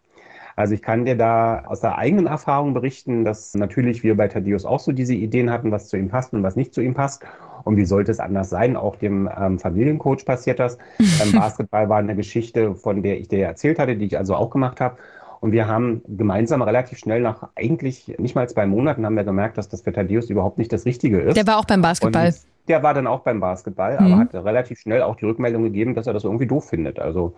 Also 0.56 0.72
ich 0.72 0.80
kann 0.80 1.04
dir 1.04 1.16
da 1.16 1.64
aus 1.66 1.80
der 1.80 1.98
eigenen 1.98 2.26
Erfahrung 2.26 2.72
berichten, 2.72 3.26
dass 3.26 3.52
natürlich 3.52 4.02
wir 4.02 4.16
bei 4.16 4.28
Thaddeus 4.28 4.64
auch 4.64 4.80
so 4.80 4.92
diese 4.92 5.14
Ideen 5.14 5.50
hatten, 5.50 5.72
was 5.72 5.88
zu 5.88 5.98
ihm 5.98 6.08
passt 6.08 6.32
und 6.32 6.42
was 6.42 6.56
nicht 6.56 6.72
zu 6.72 6.80
ihm 6.80 6.94
passt. 6.94 7.26
Und 7.64 7.76
wie 7.76 7.84
sollte 7.84 8.10
es 8.10 8.20
anders 8.20 8.50
sein? 8.50 8.76
Auch 8.76 8.96
dem 8.96 9.28
ähm, 9.38 9.58
Familiencoach 9.58 10.24
passiert 10.24 10.58
das. 10.58 10.78
Beim 10.98 11.32
Basketball 11.32 11.88
war 11.88 11.98
eine 11.98 12.16
Geschichte, 12.16 12.74
von 12.74 13.02
der 13.02 13.18
ich 13.18 13.28
dir 13.28 13.46
erzählt 13.46 13.78
hatte, 13.78 13.96
die 13.96 14.06
ich 14.06 14.18
also 14.18 14.34
auch 14.34 14.50
gemacht 14.50 14.80
habe. 14.80 14.96
Und 15.40 15.52
wir 15.52 15.66
haben 15.66 16.02
gemeinsam 16.06 16.60
relativ 16.60 16.98
schnell 16.98 17.22
nach 17.22 17.48
eigentlich 17.56 18.14
nicht 18.18 18.34
mal 18.34 18.46
zwei 18.48 18.66
Monaten 18.66 19.06
haben 19.06 19.16
wir 19.16 19.24
gemerkt, 19.24 19.56
dass 19.56 19.70
das 19.70 19.80
für 19.80 19.92
Thaddeus 19.92 20.28
überhaupt 20.28 20.58
nicht 20.58 20.70
das 20.70 20.84
Richtige 20.84 21.18
ist. 21.20 21.36
Der 21.36 21.46
war 21.46 21.58
auch 21.58 21.64
beim 21.64 21.80
Basketball. 21.80 22.26
Und 22.26 22.34
der 22.68 22.82
war 22.82 22.92
dann 22.92 23.06
auch 23.06 23.20
beim 23.20 23.40
Basketball, 23.40 23.98
mhm. 23.98 24.06
aber 24.06 24.16
hat 24.18 24.34
relativ 24.34 24.78
schnell 24.78 25.02
auch 25.02 25.16
die 25.16 25.24
Rückmeldung 25.24 25.62
gegeben, 25.62 25.94
dass 25.94 26.06
er 26.06 26.12
das 26.12 26.24
irgendwie 26.24 26.46
doof 26.46 26.68
findet. 26.68 26.98
Also 26.98 27.34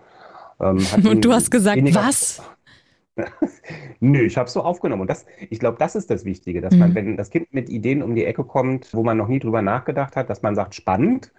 ähm, 0.59 0.85
Und 1.09 1.25
du 1.25 1.33
hast 1.33 1.49
gesagt, 1.49 1.81
was? 1.95 2.41
Nö, 3.99 4.21
ich 4.21 4.37
habe 4.37 4.47
es 4.47 4.53
so 4.53 4.61
aufgenommen. 4.61 5.01
Und 5.01 5.09
das, 5.09 5.25
ich 5.49 5.59
glaube, 5.59 5.77
das 5.77 5.95
ist 5.95 6.09
das 6.09 6.25
Wichtige, 6.25 6.61
dass 6.61 6.73
mhm. 6.73 6.79
man, 6.79 6.95
wenn 6.95 7.17
das 7.17 7.29
Kind 7.29 7.53
mit 7.53 7.69
Ideen 7.69 8.03
um 8.03 8.15
die 8.15 8.25
Ecke 8.25 8.43
kommt, 8.43 8.93
wo 8.93 9.03
man 9.03 9.17
noch 9.17 9.27
nie 9.27 9.39
drüber 9.39 9.61
nachgedacht 9.61 10.15
hat, 10.15 10.29
dass 10.29 10.41
man 10.41 10.55
sagt, 10.55 10.75
spannend, 10.75 11.31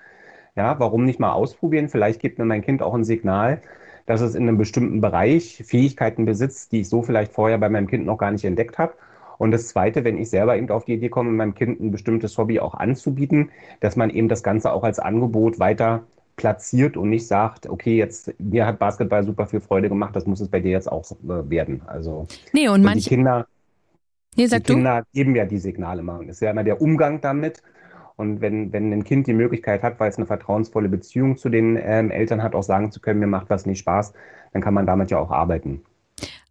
ja, 0.56 0.78
warum 0.78 1.04
nicht 1.04 1.18
mal 1.18 1.32
ausprobieren? 1.32 1.88
Vielleicht 1.88 2.20
gibt 2.20 2.38
mir 2.38 2.44
mein 2.44 2.62
Kind 2.62 2.82
auch 2.82 2.94
ein 2.94 3.04
Signal, 3.04 3.60
dass 4.06 4.20
es 4.20 4.34
in 4.34 4.42
einem 4.42 4.58
bestimmten 4.58 5.00
Bereich 5.00 5.62
Fähigkeiten 5.66 6.24
besitzt, 6.24 6.72
die 6.72 6.80
ich 6.80 6.88
so 6.88 7.02
vielleicht 7.02 7.32
vorher 7.32 7.58
bei 7.58 7.68
meinem 7.68 7.88
Kind 7.88 8.06
noch 8.06 8.18
gar 8.18 8.30
nicht 8.30 8.44
entdeckt 8.44 8.78
habe. 8.78 8.94
Und 9.38 9.50
das 9.50 9.68
Zweite, 9.68 10.04
wenn 10.04 10.16
ich 10.16 10.30
selber 10.30 10.56
eben 10.56 10.70
auf 10.70 10.84
die 10.84 10.94
Idee 10.94 11.08
komme, 11.08 11.30
meinem 11.30 11.54
Kind 11.54 11.80
ein 11.80 11.90
bestimmtes 11.90 12.38
Hobby 12.38 12.60
auch 12.60 12.74
anzubieten, 12.74 13.50
dass 13.80 13.96
man 13.96 14.10
eben 14.10 14.28
das 14.28 14.44
Ganze 14.44 14.72
auch 14.72 14.84
als 14.84 15.00
Angebot 15.00 15.58
weiter 15.58 16.04
platziert 16.36 16.96
und 16.96 17.10
nicht 17.10 17.26
sagt, 17.26 17.68
okay, 17.68 17.96
jetzt 17.96 18.34
mir 18.38 18.66
hat 18.66 18.78
Basketball 18.78 19.24
super 19.24 19.46
viel 19.46 19.60
Freude 19.60 19.88
gemacht, 19.88 20.14
das 20.16 20.26
muss 20.26 20.40
es 20.40 20.48
bei 20.48 20.60
dir 20.60 20.72
jetzt 20.72 20.90
auch 20.90 21.04
äh, 21.10 21.50
werden. 21.50 21.82
Also 21.86 22.26
nee, 22.52 22.68
und, 22.68 22.74
und 22.76 22.82
manche 22.82 23.08
Kinder, 23.08 23.46
nee, 24.36 24.46
die 24.46 24.60
Kinder 24.60 25.04
geben 25.12 25.36
ja 25.36 25.44
die 25.44 25.58
Signale 25.58 26.00
immer. 26.00 26.20
Es 26.22 26.36
ist 26.36 26.40
ja 26.40 26.50
immer 26.50 26.64
der 26.64 26.80
Umgang 26.80 27.20
damit. 27.20 27.62
Und 28.16 28.40
wenn, 28.40 28.72
wenn 28.72 28.92
ein 28.92 29.02
Kind 29.02 29.26
die 29.26 29.32
Möglichkeit 29.32 29.82
hat, 29.82 29.98
weil 29.98 30.08
es 30.08 30.18
eine 30.18 30.26
vertrauensvolle 30.26 30.88
Beziehung 30.88 31.36
zu 31.36 31.48
den 31.48 31.76
ähm, 31.82 32.12
Eltern 32.12 32.42
hat, 32.44 32.54
auch 32.54 32.62
sagen 32.62 32.92
zu 32.92 33.00
können, 33.00 33.18
mir 33.18 33.26
macht 33.26 33.50
was 33.50 33.66
nicht 33.66 33.80
Spaß, 33.80 34.12
dann 34.52 34.62
kann 34.62 34.74
man 34.74 34.86
damit 34.86 35.10
ja 35.10 35.18
auch 35.18 35.32
arbeiten. 35.32 35.82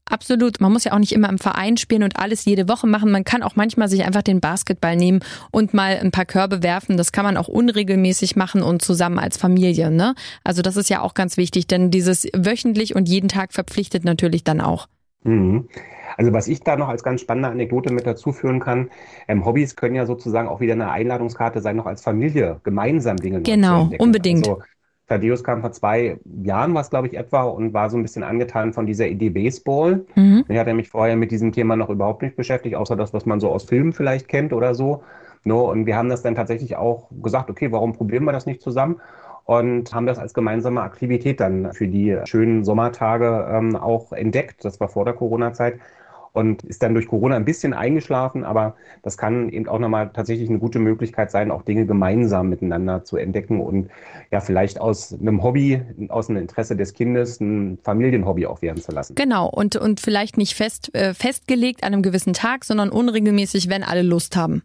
Absolut. 0.10 0.60
Man 0.60 0.72
muss 0.72 0.84
ja 0.84 0.94
auch 0.94 1.00
nicht 1.00 1.14
immer 1.14 1.30
im 1.30 1.40
Verein 1.40 1.78
spielen 1.78 2.04
und 2.04 2.20
alles 2.20 2.46
jede 2.46 2.68
Woche 2.68 2.88
machen. 2.88 3.12
Man 3.12 3.24
kann 3.24 3.42
auch 3.42 3.56
manchmal 3.56 3.88
sich 3.88 4.04
einfach 4.04 4.22
den 4.22 4.42
Basketball 4.42 4.96
nehmen 4.96 5.22
und 5.52 5.74
mal 5.74 5.98
ein 5.98 6.12
paar 6.12 6.26
Körbe 6.26 6.62
werfen. 6.62 6.98
Das 6.98 7.12
kann 7.12 7.24
man 7.26 7.38
auch 7.38 7.48
unregelmäßig 7.48 8.36
machen 8.36 8.62
und 8.62 8.82
zusammen 8.82 9.18
als 9.18 9.38
Familie. 9.38 9.92
Ne? 9.92 10.14
Also 10.44 10.62
das 10.62 10.78
ist 10.78 10.90
ja 10.90 11.02
auch 11.02 11.14
ganz 11.14 11.38
wichtig, 11.38 11.68
denn 11.68 11.90
dieses 11.90 12.28
wöchentlich 12.36 12.96
und 12.96 13.08
jeden 13.08 13.30
Tag 13.30 13.54
verpflichtet 13.54 14.04
natürlich 14.04 14.44
dann 14.44 14.60
auch. 14.60 14.88
Mhm. 15.24 15.70
Also 16.18 16.34
was 16.34 16.48
ich 16.48 16.62
da 16.62 16.76
noch 16.76 16.90
als 16.90 17.04
ganz 17.04 17.22
spannende 17.22 17.50
Anekdote 17.50 17.92
mit 17.92 18.06
dazu 18.06 18.34
führen 18.34 18.60
kann, 18.60 18.90
ähm, 19.28 19.46
Hobbys 19.46 19.76
können 19.76 19.96
ja 19.96 20.06
sozusagen 20.06 20.48
auch 20.48 20.60
wieder 20.60 20.74
eine 20.74 20.92
Einladungskarte 20.92 21.62
sein, 21.62 21.76
noch 21.76 21.86
als 21.86 22.02
Familie 22.02 22.60
gemeinsam 22.64 23.18
Dinge 23.18 23.42
genau, 23.42 23.88
zu 23.88 23.96
unbedingt. 23.98 24.48
Also, 24.48 24.62
Thaddeus 25.08 25.44
kam 25.44 25.62
vor 25.62 25.72
zwei 25.72 26.18
Jahren, 26.44 26.74
was 26.74 26.90
glaube 26.90 27.08
ich 27.08 27.18
etwa, 27.18 27.44
und 27.44 27.74
war 27.74 27.90
so 27.90 27.98
ein 27.98 28.04
bisschen 28.04 28.24
angetan 28.24 28.74
von 28.74 28.86
dieser 28.86 29.08
Idee 29.08 29.30
Baseball. 29.30 30.06
Mhm. 30.16 30.46
Ich 30.48 30.58
hatte 30.58 30.74
mich 30.74 30.90
vorher 30.90 31.16
mit 31.16 31.32
diesem 31.32 31.52
Thema 31.52 31.76
noch 31.76 31.90
überhaupt 31.90 32.22
nicht 32.22 32.36
beschäftigt, 32.36 32.76
außer 32.76 32.96
das, 32.96 33.14
was 33.14 33.26
man 33.26 33.40
so 33.40 33.50
aus 33.50 33.66
Filmen 33.66 33.94
vielleicht 33.94 34.28
kennt 34.28 34.54
oder 34.54 34.76
so. 34.76 35.04
No, 35.44 35.70
und 35.70 35.86
wir 35.86 35.98
haben 35.98 36.10
das 36.10 36.22
dann 36.22 36.36
tatsächlich 36.36 36.78
auch 36.78 37.10
gesagt, 37.22 37.50
okay, 37.50 37.72
warum 37.72 37.94
probieren 37.94 38.24
wir 38.24 38.32
das 38.32 38.46
nicht 38.46 38.62
zusammen? 38.62 39.02
Und 39.46 39.94
haben 39.94 40.06
das 40.06 40.20
als 40.20 40.34
gemeinsame 40.34 40.82
Aktivität 40.82 41.42
dann 41.42 41.74
für 41.74 41.90
die 41.90 42.18
schönen 42.24 42.64
Sommertage 42.64 43.46
ähm, 43.52 43.76
auch 43.76 44.14
entdeckt. 44.14 44.64
Das 44.64 44.80
war 44.80 44.88
vor 44.88 45.04
der 45.04 45.16
Corona-Zeit 45.16 45.80
und 46.34 46.64
ist 46.64 46.84
dann 46.84 46.94
durch 46.94 47.08
Corona 47.08 47.36
ein 47.36 47.46
bisschen 47.46 47.74
eingeschlafen, 47.74 48.44
aber 48.44 48.76
das 49.04 49.18
kann 49.18 49.50
eben 49.50 49.68
auch 49.68 49.80
nochmal 49.80 50.10
tatsächlich 50.14 50.50
eine 50.50 50.60
gute 50.60 50.80
Möglichkeit 50.80 51.32
sein, 51.32 51.52
auch 51.52 51.62
Dinge 51.62 51.86
gemeinsam 51.86 52.50
miteinander 52.50 53.04
zu 53.06 53.18
entdecken 53.18 53.62
und 53.62 53.90
ja, 54.32 54.42
vielleicht 54.42 54.82
aus 54.82 55.14
einem 55.14 55.44
Hobby, 55.44 55.82
aus 56.10 56.30
einem 56.30 56.40
Interesse 56.40 56.76
des 56.76 56.94
Kindes 56.94 57.40
ein 57.40 57.78
Familienhobby 57.84 58.48
auch 58.48 58.62
werden 58.62 58.82
zu 58.82 58.92
lassen. 58.92 59.16
Genau, 59.16 59.48
und, 59.48 59.76
und 59.76 60.00
vielleicht 60.00 60.38
nicht 60.38 60.56
fest, 60.56 60.94
äh, 60.96 61.14
festgelegt 61.14 61.84
an 61.84 61.94
einem 61.94 62.02
gewissen 62.02 62.34
Tag, 62.34 62.66
sondern 62.66 62.90
unregelmäßig, 62.90 63.70
wenn 63.70 63.84
alle 63.84 64.02
Lust 64.02 64.36
haben. 64.36 64.64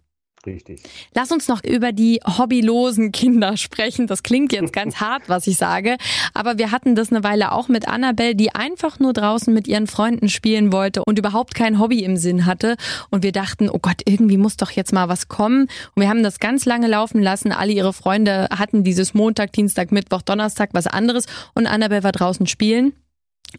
Richtig. 0.49 0.83
Lass 1.15 1.31
uns 1.31 1.47
noch 1.49 1.63
über 1.63 1.93
die 1.93 2.21
hobbylosen 2.25 3.13
Kinder 3.13 3.57
sprechen. 3.57 4.07
Das 4.07 4.23
klingt 4.23 4.53
jetzt 4.53 4.73
ganz 4.73 4.97
hart, 5.01 5.29
was 5.29 5.47
ich 5.47 5.59
sage. 5.59 5.97
Aber 6.33 6.57
wir 6.59 6.71
hatten 6.71 6.95
das 6.95 7.11
eine 7.11 7.23
Weile 7.23 7.53
auch 7.53 7.69
mit 7.69 7.87
Annabelle, 7.87 8.35
die 8.35 8.55
einfach 8.55 8.99
nur 8.99 9.13
draußen 9.13 9.53
mit 9.53 9.69
ihren 9.69 9.87
Freunden 9.87 10.29
spielen 10.29 10.73
wollte 10.73 11.03
und 11.05 11.19
überhaupt 11.19 11.55
kein 11.55 11.79
Hobby 11.79 12.03
im 12.03 12.17
Sinn 12.17 12.47
hatte. 12.47 12.77
Und 13.11 13.23
wir 13.23 13.33
dachten, 13.33 13.69
oh 13.69 13.79
Gott, 13.79 14.01
irgendwie 14.07 14.39
muss 14.39 14.57
doch 14.57 14.71
jetzt 14.71 14.93
mal 14.93 15.09
was 15.09 15.29
kommen. 15.29 15.69
Und 15.95 16.03
wir 16.03 16.09
haben 16.09 16.23
das 16.23 16.41
ganz 16.41 16.65
lange 16.65 16.89
laufen 16.89 17.23
lassen. 17.23 17.53
Alle 17.53 17.73
ihre 17.73 17.93
Freunde 17.93 18.49
hatten 18.51 18.85
dieses 18.85 19.13
Montag, 19.13 19.53
Dienstag, 19.53 19.93
Mittwoch, 19.93 20.23
Donnerstag 20.23 20.71
was 20.73 20.87
anderes. 20.87 21.27
Und 21.55 21.67
Annabelle 21.67 22.05
war 22.05 22.13
draußen 22.13 22.47
spielen 22.47 22.95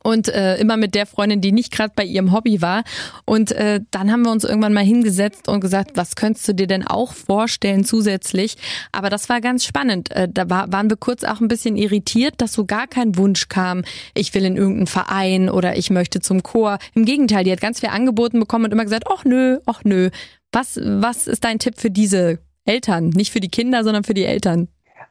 und 0.04 0.28
äh, 0.30 0.58
immer 0.58 0.78
mit 0.78 0.96
der 0.96 1.06
Freundin, 1.06 1.42
die 1.42 1.52
nicht 1.52 1.72
gerade 1.72 1.94
bei 1.96 2.04
ihrem 2.04 2.32
Hobby 2.32 2.62
war. 2.62 2.84
Und 3.26 3.52
äh, 3.52 3.82
dann 3.92 4.12
haben 4.12 4.24
wir 4.24 4.32
uns 4.32 4.44
irgendwann 4.44 4.74
mal 4.74 4.84
hingesetzt 4.84 5.48
und 5.48 5.60
gesagt, 5.60 5.92
was 5.96 6.16
könntest 6.16 6.48
du 6.48 6.54
dir 6.54 6.68
denn 6.68 6.86
auch 6.86 7.14
vorstellen 7.14 7.84
zusätzlich? 7.84 8.58
Aber 8.92 9.10
das 9.10 9.30
war 9.30 9.42
ganz 9.42 9.66
spannend. 9.66 10.12
Äh, 10.12 10.28
da 10.32 10.50
war, 10.50 10.72
waren 10.72 10.90
wir 10.90 10.98
kurz 10.98 11.24
auch 11.24 11.42
ein 11.42 11.48
bisschen 11.48 11.76
irritiert, 11.76 12.36
dass 12.38 12.54
so 12.54 12.66
gar 12.66 12.88
kein 12.88 13.18
Wunsch 13.18 13.50
kam, 13.50 13.84
ich 14.14 14.34
will 14.34 14.46
in 14.46 14.58
irgendeinen 14.58 14.88
Verein 14.88 15.50
oder 15.50 15.78
ich 15.78 15.90
möchte 15.90 16.22
zum 16.22 16.44
Chor. 16.44 16.80
Im 16.94 17.06
Gegenteil, 17.06 17.44
die 17.44 17.52
hat 17.52 17.62
ganz 17.62 17.80
viel 17.80 17.90
angeboten 17.90 18.40
bekommen 18.40 18.66
und 18.66 18.72
immer 18.72 18.84
gesagt, 18.84 19.06
ach 19.10 19.26
nö, 19.26 19.60
ach 19.66 19.84
nö. 19.84 20.10
Was, 20.52 20.80
was 20.82 21.28
ist 21.28 21.44
dein 21.44 21.60
Tipp 21.60 21.76
für 21.78 21.92
diese 21.92 22.40
Eltern? 22.66 23.10
Nicht 23.10 23.32
für 23.32 23.40
die 23.40 23.50
Kinder, 23.50 23.84
sondern 23.84 24.04
für 24.04 24.14
die 24.14 24.26
Eltern? 24.26 24.68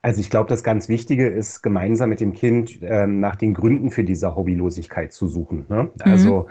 Also 0.09 0.23
ich 0.23 0.31
glaube, 0.31 0.49
das 0.49 0.63
ganz 0.63 0.89
Wichtige 0.89 1.29
ist, 1.29 1.61
gemeinsam 1.61 2.09
mit 2.09 2.21
dem 2.21 2.33
Kind 2.33 2.79
ähm, 2.81 3.21
nach 3.21 3.37
den 3.37 3.53
Gründen 3.53 3.91
für 3.91 4.05
diese 4.05 4.35
Hobbylosigkeit 4.35 5.13
zu 5.13 5.27
suchen. 5.27 5.67
Ne? 5.69 5.83
Mhm. 5.83 5.91
Also 6.01 6.47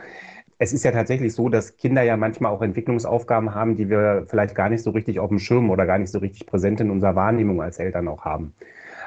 es 0.59 0.73
ist 0.73 0.85
ja 0.85 0.91
tatsächlich 0.91 1.33
so, 1.33 1.49
dass 1.49 1.75
Kinder 1.75 2.03
ja 2.03 2.17
manchmal 2.17 2.51
auch 2.51 2.61
Entwicklungsaufgaben 2.61 3.55
haben, 3.55 3.75
die 3.75 3.89
wir 3.89 4.27
vielleicht 4.27 4.53
gar 4.53 4.69
nicht 4.69 4.83
so 4.83 4.91
richtig 4.91 5.19
auf 5.19 5.29
dem 5.29 5.39
Schirm 5.39 5.71
oder 5.71 5.87
gar 5.87 5.97
nicht 5.97 6.11
so 6.11 6.19
richtig 6.19 6.45
präsent 6.45 6.81
in 6.81 6.91
unserer 6.91 7.15
Wahrnehmung 7.15 7.59
als 7.59 7.79
Eltern 7.79 8.07
auch 8.07 8.25
haben. 8.25 8.53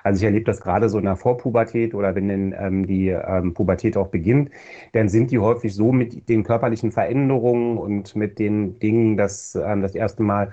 Also 0.02 0.18
ich 0.18 0.24
erlebe 0.24 0.46
das 0.46 0.60
gerade 0.60 0.88
so 0.88 0.98
in 0.98 1.04
der 1.04 1.14
Vorpubertät 1.14 1.94
oder 1.94 2.16
wenn 2.16 2.26
denn 2.26 2.52
ähm, 2.58 2.86
die 2.88 3.10
ähm, 3.10 3.54
Pubertät 3.54 3.96
auch 3.96 4.08
beginnt, 4.08 4.50
dann 4.94 5.08
sind 5.08 5.30
die 5.30 5.38
häufig 5.38 5.76
so 5.76 5.92
mit 5.92 6.28
den 6.28 6.42
körperlichen 6.42 6.90
Veränderungen 6.90 7.78
und 7.78 8.16
mit 8.16 8.40
den 8.40 8.80
Dingen, 8.80 9.16
dass 9.16 9.54
ähm, 9.54 9.80
das 9.80 9.94
erste 9.94 10.24
Mal 10.24 10.50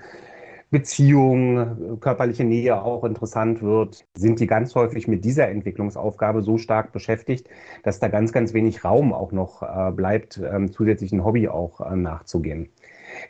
Beziehung, 0.70 2.00
körperliche 2.02 2.44
Nähe 2.44 2.82
auch 2.82 3.06
interessant 3.06 3.62
wird, 3.62 4.06
sind 4.14 4.40
die 4.42 4.48
ganz 4.48 4.76
häufig 4.76 5.08
mit 5.08 5.24
dieser 5.24 5.48
Entwicklungsaufgabe 5.48 6.42
so 6.42 6.58
stark 6.58 6.92
beschäftigt, 6.92 7.48
dass 7.84 8.00
da 8.00 8.10
ganz, 8.10 8.34
ganz 8.34 8.54
wenig 8.54 8.84
Raum 8.84 9.14
auch 9.14 9.32
noch 9.32 9.64
äh, 9.64 9.92
bleibt, 9.92 10.42
ähm, 10.44 10.72
zusätzlichen 10.72 11.24
Hobby 11.24 11.48
auch 11.48 11.80
äh, 11.80 11.96
nachzugehen. 11.96 12.70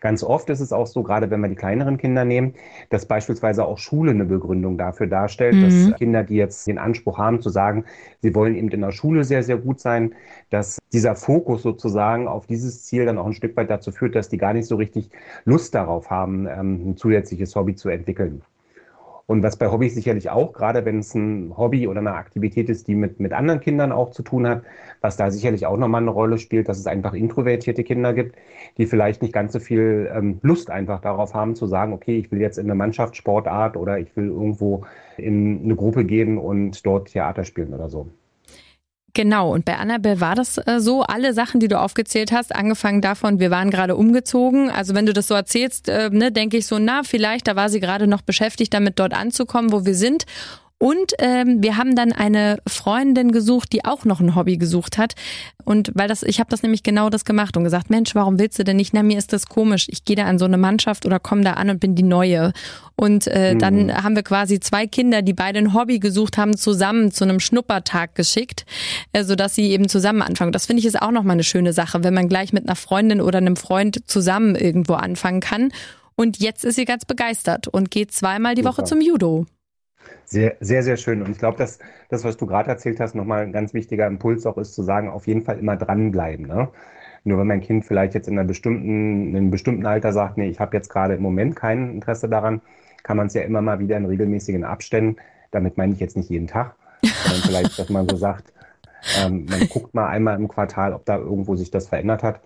Ganz 0.02 0.23
oft 0.23 0.50
ist 0.50 0.60
es 0.60 0.73
auch 0.73 0.88
so, 0.88 1.04
gerade 1.04 1.30
wenn 1.30 1.41
wir 1.41 1.50
die 1.50 1.56
kleineren 1.56 1.97
Kinder 1.97 2.26
nehmen, 2.26 2.54
dass 2.89 3.06
beispielsweise 3.06 3.65
auch 3.65 3.78
Schule 3.78 4.12
eine 4.12 4.26
Begründung 4.26 4.78
dafür 4.78 5.08
darstellt, 5.08 5.56
mhm. 5.56 5.89
dass 5.89 5.97
Kinder, 5.97 6.23
die 6.23 6.36
jetzt 6.36 6.67
den 6.67 6.78
Anspruch 6.78 7.17
haben 7.17 7.41
zu 7.41 7.50
sagen, 7.50 7.86
sie 8.21 8.34
wollen 8.36 8.56
eben 8.56 8.69
in 8.69 8.82
der 8.82 8.91
Schule 8.91 9.23
sehr, 9.23 9.43
sehr 9.43 9.58
gut 9.58 9.80
sein, 9.80 10.13
dass 10.50 10.80
dieser 10.93 11.15
Fokus 11.15 11.63
sozusagen 11.63 12.28
auf 12.28 12.47
dieses 12.47 12.84
Ziel 12.84 13.06
dann 13.06 13.17
auch 13.17 13.26
ein 13.26 13.34
Stück 13.34 13.56
weit 13.58 13.69
dazu 13.69 13.91
führt, 13.91 14.15
dass 14.15 14.30
die 14.30 14.38
gar 14.38 14.54
nicht 14.54 14.67
so 14.67 14.76
richtig 14.76 15.10
Lust 15.45 15.76
darauf 15.76 16.10
haben, 16.10 16.47
ähm, 16.47 16.91
ein 16.91 16.97
zusätzliches 16.97 17.56
Hobby 17.56 17.76
zu 17.76 17.89
entwickeln. 17.89 18.41
Und 19.27 19.43
was 19.43 19.57
bei 19.57 19.69
Hobbys 19.69 19.93
sicherlich 19.93 20.29
auch, 20.29 20.53
gerade 20.53 20.85
wenn 20.85 20.99
es 20.99 21.13
ein 21.13 21.55
Hobby 21.57 21.85
oder 21.87 21.99
eine 21.99 22.13
Aktivität 22.13 22.69
ist, 22.69 22.87
die 22.87 22.95
mit, 22.95 23.19
mit 23.19 23.33
anderen 23.33 23.59
Kindern 23.59 23.91
auch 23.91 24.11
zu 24.11 24.23
tun 24.23 24.47
hat, 24.47 24.63
was 25.01 25.17
da 25.17 25.29
sicherlich 25.31 25.65
auch 25.65 25.75
nochmal 25.77 26.01
eine 26.01 26.11
Rolle 26.11 26.37
spielt, 26.37 26.69
dass 26.69 26.79
es 26.79 26.87
einfach 26.87 27.13
introvertierte 27.13 27.83
Kinder 27.83 28.13
gibt, 28.13 28.37
die 28.77 28.85
vielleicht 28.85 29.21
nicht 29.21 29.33
ganz 29.33 29.51
so 29.51 29.59
viel 29.59 30.09
ähm, 30.15 30.39
Lust 30.43 30.71
einfach 30.71 31.01
darauf 31.01 31.33
haben 31.33 31.55
zu 31.55 31.67
sagen, 31.67 31.91
okay, 31.91 32.17
ich 32.17 32.31
will 32.31 32.39
jetzt 32.39 32.57
in 32.57 32.67
eine 32.67 32.75
Mannschaftssportart 32.75 33.75
oder 33.75 33.99
ich 33.99 34.15
will 34.15 34.27
irgendwo 34.27 34.85
in 35.17 35.61
eine 35.63 35.75
Gruppe 35.75 36.05
gehen 36.05 36.37
und 36.37 36.85
dort 36.85 37.09
Theater 37.09 37.43
spielen 37.43 37.73
oder 37.73 37.89
so. 37.89 38.07
Genau, 39.13 39.52
und 39.52 39.65
bei 39.65 39.78
Annabelle 39.78 40.22
war 40.22 40.36
das 40.36 40.58
äh, 40.60 40.80
so, 40.80 41.02
alle 41.02 41.34
Sachen, 41.34 41.60
die 41.60 41.67
du 41.67 41.80
aufgezählt 41.80 42.32
hast, 42.32 42.54
angefangen 42.54 43.02
davon, 43.02 43.39
wir 43.39 43.50
waren 43.50 43.72
gerade 43.72 43.96
umgezogen. 43.96 44.70
Also 44.70 44.93
wenn 44.93 45.06
du 45.06 45.13
das 45.13 45.28
so 45.28 45.34
erzählst, 45.34 45.89
äh, 45.89 46.10
ne, 46.12 46.32
denke 46.32 46.58
ich 46.58 46.67
so, 46.67 46.78
na, 46.78 47.02
vielleicht, 47.04 47.48
da 47.48 47.56
war 47.56 47.70
sie 47.70 47.80
gerade 47.80 48.06
noch 48.06 48.22
beschäftigt, 48.22 48.74
damit 48.74 49.00
dort 49.00 49.13
anzukommen, 49.13 49.72
wo 49.72 49.86
wir 49.86 49.96
sind. 49.96 50.26
Und 50.79 51.13
ähm, 51.17 51.63
wir 51.63 51.77
haben 51.77 51.95
dann 51.95 52.11
eine 52.11 52.59
Freundin 52.67 53.31
gesucht, 53.31 53.73
die 53.73 53.83
auch 53.83 54.05
noch 54.05 54.19
ein 54.19 54.35
Hobby 54.35 54.57
gesucht 54.57 54.99
hat. 54.99 55.15
Und 55.65 55.91
weil 55.95 56.07
das, 56.07 56.21
ich 56.21 56.39
habe 56.39 56.51
das 56.51 56.61
nämlich 56.61 56.83
genau 56.83 57.09
das 57.09 57.25
gemacht 57.25 57.57
und 57.57 57.63
gesagt, 57.63 57.89
Mensch, 57.89 58.13
warum 58.13 58.37
willst 58.37 58.59
du 58.59 58.63
denn 58.63 58.77
nicht? 58.77 58.93
Na, 58.93 59.01
mir 59.01 59.17
ist 59.17 59.33
das 59.33 59.47
komisch. 59.47 59.87
Ich 59.89 60.05
gehe 60.05 60.15
da 60.15 60.25
an 60.25 60.37
so 60.37 60.45
eine 60.45 60.57
Mannschaft 60.57 61.07
oder 61.07 61.19
komme 61.19 61.41
da 61.41 61.53
an 61.53 61.71
und 61.71 61.79
bin 61.79 61.95
die 61.95 62.03
Neue. 62.03 62.53
Und 62.95 63.25
äh, 63.27 63.55
mhm. 63.55 63.59
dann 63.59 64.03
haben 64.03 64.15
wir 64.15 64.21
quasi 64.21 64.59
zwei 64.59 64.85
Kinder, 64.85 65.23
die 65.23 65.33
beide 65.33 65.57
ein 65.57 65.73
Hobby 65.73 65.97
gesucht 65.97 66.37
haben, 66.37 66.55
zusammen 66.55 67.11
zu 67.11 67.23
einem 67.23 67.39
Schnuppertag 67.39 68.13
geschickt, 68.13 68.65
äh, 69.13 69.23
sodass 69.23 69.55
sie 69.55 69.71
eben 69.71 69.89
zusammen 69.89 70.21
anfangen. 70.21 70.51
Das 70.51 70.67
finde 70.67 70.81
ich 70.81 70.85
ist 70.85 71.01
auch 71.01 71.11
nochmal 71.11 71.33
eine 71.33 71.43
schöne 71.43 71.73
Sache, 71.73 72.03
wenn 72.03 72.13
man 72.13 72.29
gleich 72.29 72.53
mit 72.53 72.67
einer 72.67 72.75
Freundin 72.75 73.19
oder 73.19 73.39
einem 73.39 73.55
Freund 73.55 74.07
zusammen 74.07 74.55
irgendwo 74.55 74.93
anfangen 74.93 75.39
kann. 75.39 75.71
Und 76.15 76.39
jetzt 76.39 76.65
ist 76.65 76.75
sie 76.75 76.85
ganz 76.85 77.05
begeistert 77.05 77.67
und 77.67 77.89
geht 77.89 78.11
zweimal 78.11 78.53
die. 78.53 78.63
Woche 78.63 78.83
zum 78.83 79.01
Judo. 79.01 79.45
Sehr, 80.26 80.56
sehr, 80.60 80.84
sehr 80.84 80.98
schön. 80.98 81.22
Und 81.22 81.32
ich 81.32 81.38
glaube, 81.38 81.58
dass 81.58 81.80
das, 82.10 82.24
was 82.24 82.38
du 82.38 82.46
gerade 82.46 82.70
erzählt 82.70 83.00
hast, 83.00 83.15
nochmal 83.15 83.43
ein 83.43 83.52
ganz 83.52 83.74
wichtiger 83.74 84.08
Impuls 84.08 84.46
auch 84.46 84.58
ist, 84.58 84.74
zu 84.74 84.84
sagen, 84.84 85.10
auf 85.10 85.28
jeden 85.28 85.41
Fall 85.41 85.60
immer 85.60 85.78
dranbleiben. 85.78 86.48
Ne? 86.48 86.70
Nur 87.24 87.39
wenn 87.39 87.48
mein 87.48 87.62
Kind 87.62 87.86
vielleicht 87.86 88.13
jetzt 88.13 88.28
in, 88.28 88.38
einer 88.38 88.48
bestimmten, 88.48 89.30
in 89.30 89.36
einem 89.36 89.52
bestimmten 89.52 89.86
Alter 89.86 90.13
sagt, 90.13 90.38
nee, 90.38 90.50
ich 90.50 90.60
habe 90.60 90.76
jetzt 90.76 90.89
gerade 90.89 91.15
im 91.15 91.22
Moment 91.22 91.56
kein 91.56 91.91
Interesse 91.91 92.30
daran, 92.30 92.62
kann 93.04 93.17
man 93.17 93.28
es 93.28 93.34
ja 93.34 93.41
immer 93.41 93.62
mal 93.62 93.80
wieder 93.80 93.98
in 93.98 94.06
regelmäßigen 94.06 94.63
Abständen, 94.63 95.17
damit 95.52 95.78
meine 95.78 95.93
ich 95.93 96.00
jetzt 96.00 96.17
nicht 96.17 96.30
jeden 96.30 96.48
Tag, 96.48 96.76
sondern 97.02 97.41
vielleicht, 97.43 97.80
dass 97.80 97.89
man 97.89 98.08
so 98.10 98.17
sagt, 98.17 98.52
ähm, 99.24 99.46
man 99.50 99.67
guckt 99.70 99.93
mal 99.93 100.08
einmal 100.08 100.38
im 100.38 100.48
Quartal, 100.48 100.93
ob 100.93 101.06
da 101.06 101.17
irgendwo 101.17 101.56
sich 101.56 101.72
das 101.72 101.88
verändert 101.88 102.24
hat 102.24 102.41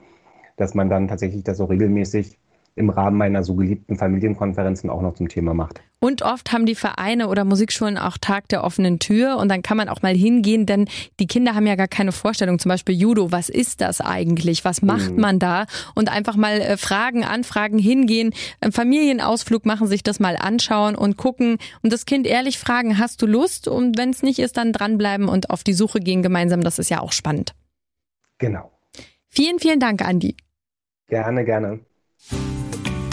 dass 0.61 0.75
man 0.75 0.89
dann 0.89 1.07
tatsächlich 1.07 1.43
das 1.43 1.57
so 1.57 1.65
regelmäßig 1.65 2.37
im 2.75 2.89
Rahmen 2.89 3.17
meiner 3.17 3.43
so 3.43 3.55
geliebten 3.55 3.97
Familienkonferenzen 3.97 4.89
auch 4.89 5.01
noch 5.01 5.15
zum 5.15 5.27
Thema 5.27 5.53
macht. 5.53 5.81
Und 5.99 6.23
oft 6.23 6.51
haben 6.51 6.65
die 6.65 6.73
Vereine 6.73 7.27
oder 7.27 7.45
Musikschulen 7.45 7.97
auch 7.97 8.17
Tag 8.17 8.47
der 8.49 8.63
offenen 8.63 8.97
Tür 8.97 9.37
und 9.37 9.49
dann 9.49 9.61
kann 9.61 9.77
man 9.77 9.87
auch 9.87 10.01
mal 10.01 10.15
hingehen, 10.15 10.65
denn 10.65 10.87
die 11.19 11.27
Kinder 11.27 11.53
haben 11.53 11.67
ja 11.67 11.75
gar 11.75 11.87
keine 11.87 12.11
Vorstellung. 12.11 12.57
Zum 12.57 12.69
Beispiel 12.69 12.95
Judo, 12.95 13.31
was 13.31 13.49
ist 13.49 13.81
das 13.81 14.01
eigentlich? 14.01 14.65
Was 14.65 14.81
macht 14.81 15.11
mhm. 15.11 15.21
man 15.21 15.37
da? 15.37 15.65
Und 15.93 16.11
einfach 16.11 16.35
mal 16.35 16.59
äh, 16.59 16.77
Fragen, 16.77 17.23
Anfragen 17.23 17.77
hingehen, 17.77 18.33
einen 18.61 18.71
Familienausflug 18.71 19.65
machen, 19.65 19.85
sich 19.85 20.01
das 20.01 20.19
mal 20.19 20.37
anschauen 20.37 20.95
und 20.95 21.17
gucken 21.17 21.57
und 21.83 21.93
das 21.93 22.05
Kind 22.05 22.25
ehrlich 22.25 22.57
fragen, 22.57 22.97
hast 22.97 23.21
du 23.21 23.27
Lust? 23.27 23.67
Und 23.67 23.97
wenn 23.97 24.09
es 24.09 24.23
nicht 24.23 24.39
ist, 24.39 24.57
dann 24.57 24.73
dranbleiben 24.73 25.29
und 25.29 25.51
auf 25.51 25.63
die 25.63 25.73
Suche 25.73 25.99
gehen 25.99 26.23
gemeinsam. 26.23 26.61
Das 26.61 26.79
ist 26.79 26.89
ja 26.89 27.01
auch 27.01 27.11
spannend. 27.11 27.53
Genau. 28.39 28.71
Vielen, 29.29 29.59
vielen 29.59 29.79
Dank, 29.79 30.01
Andi. 30.01 30.35
Gerne, 31.07 31.45
gerne. 31.45 31.79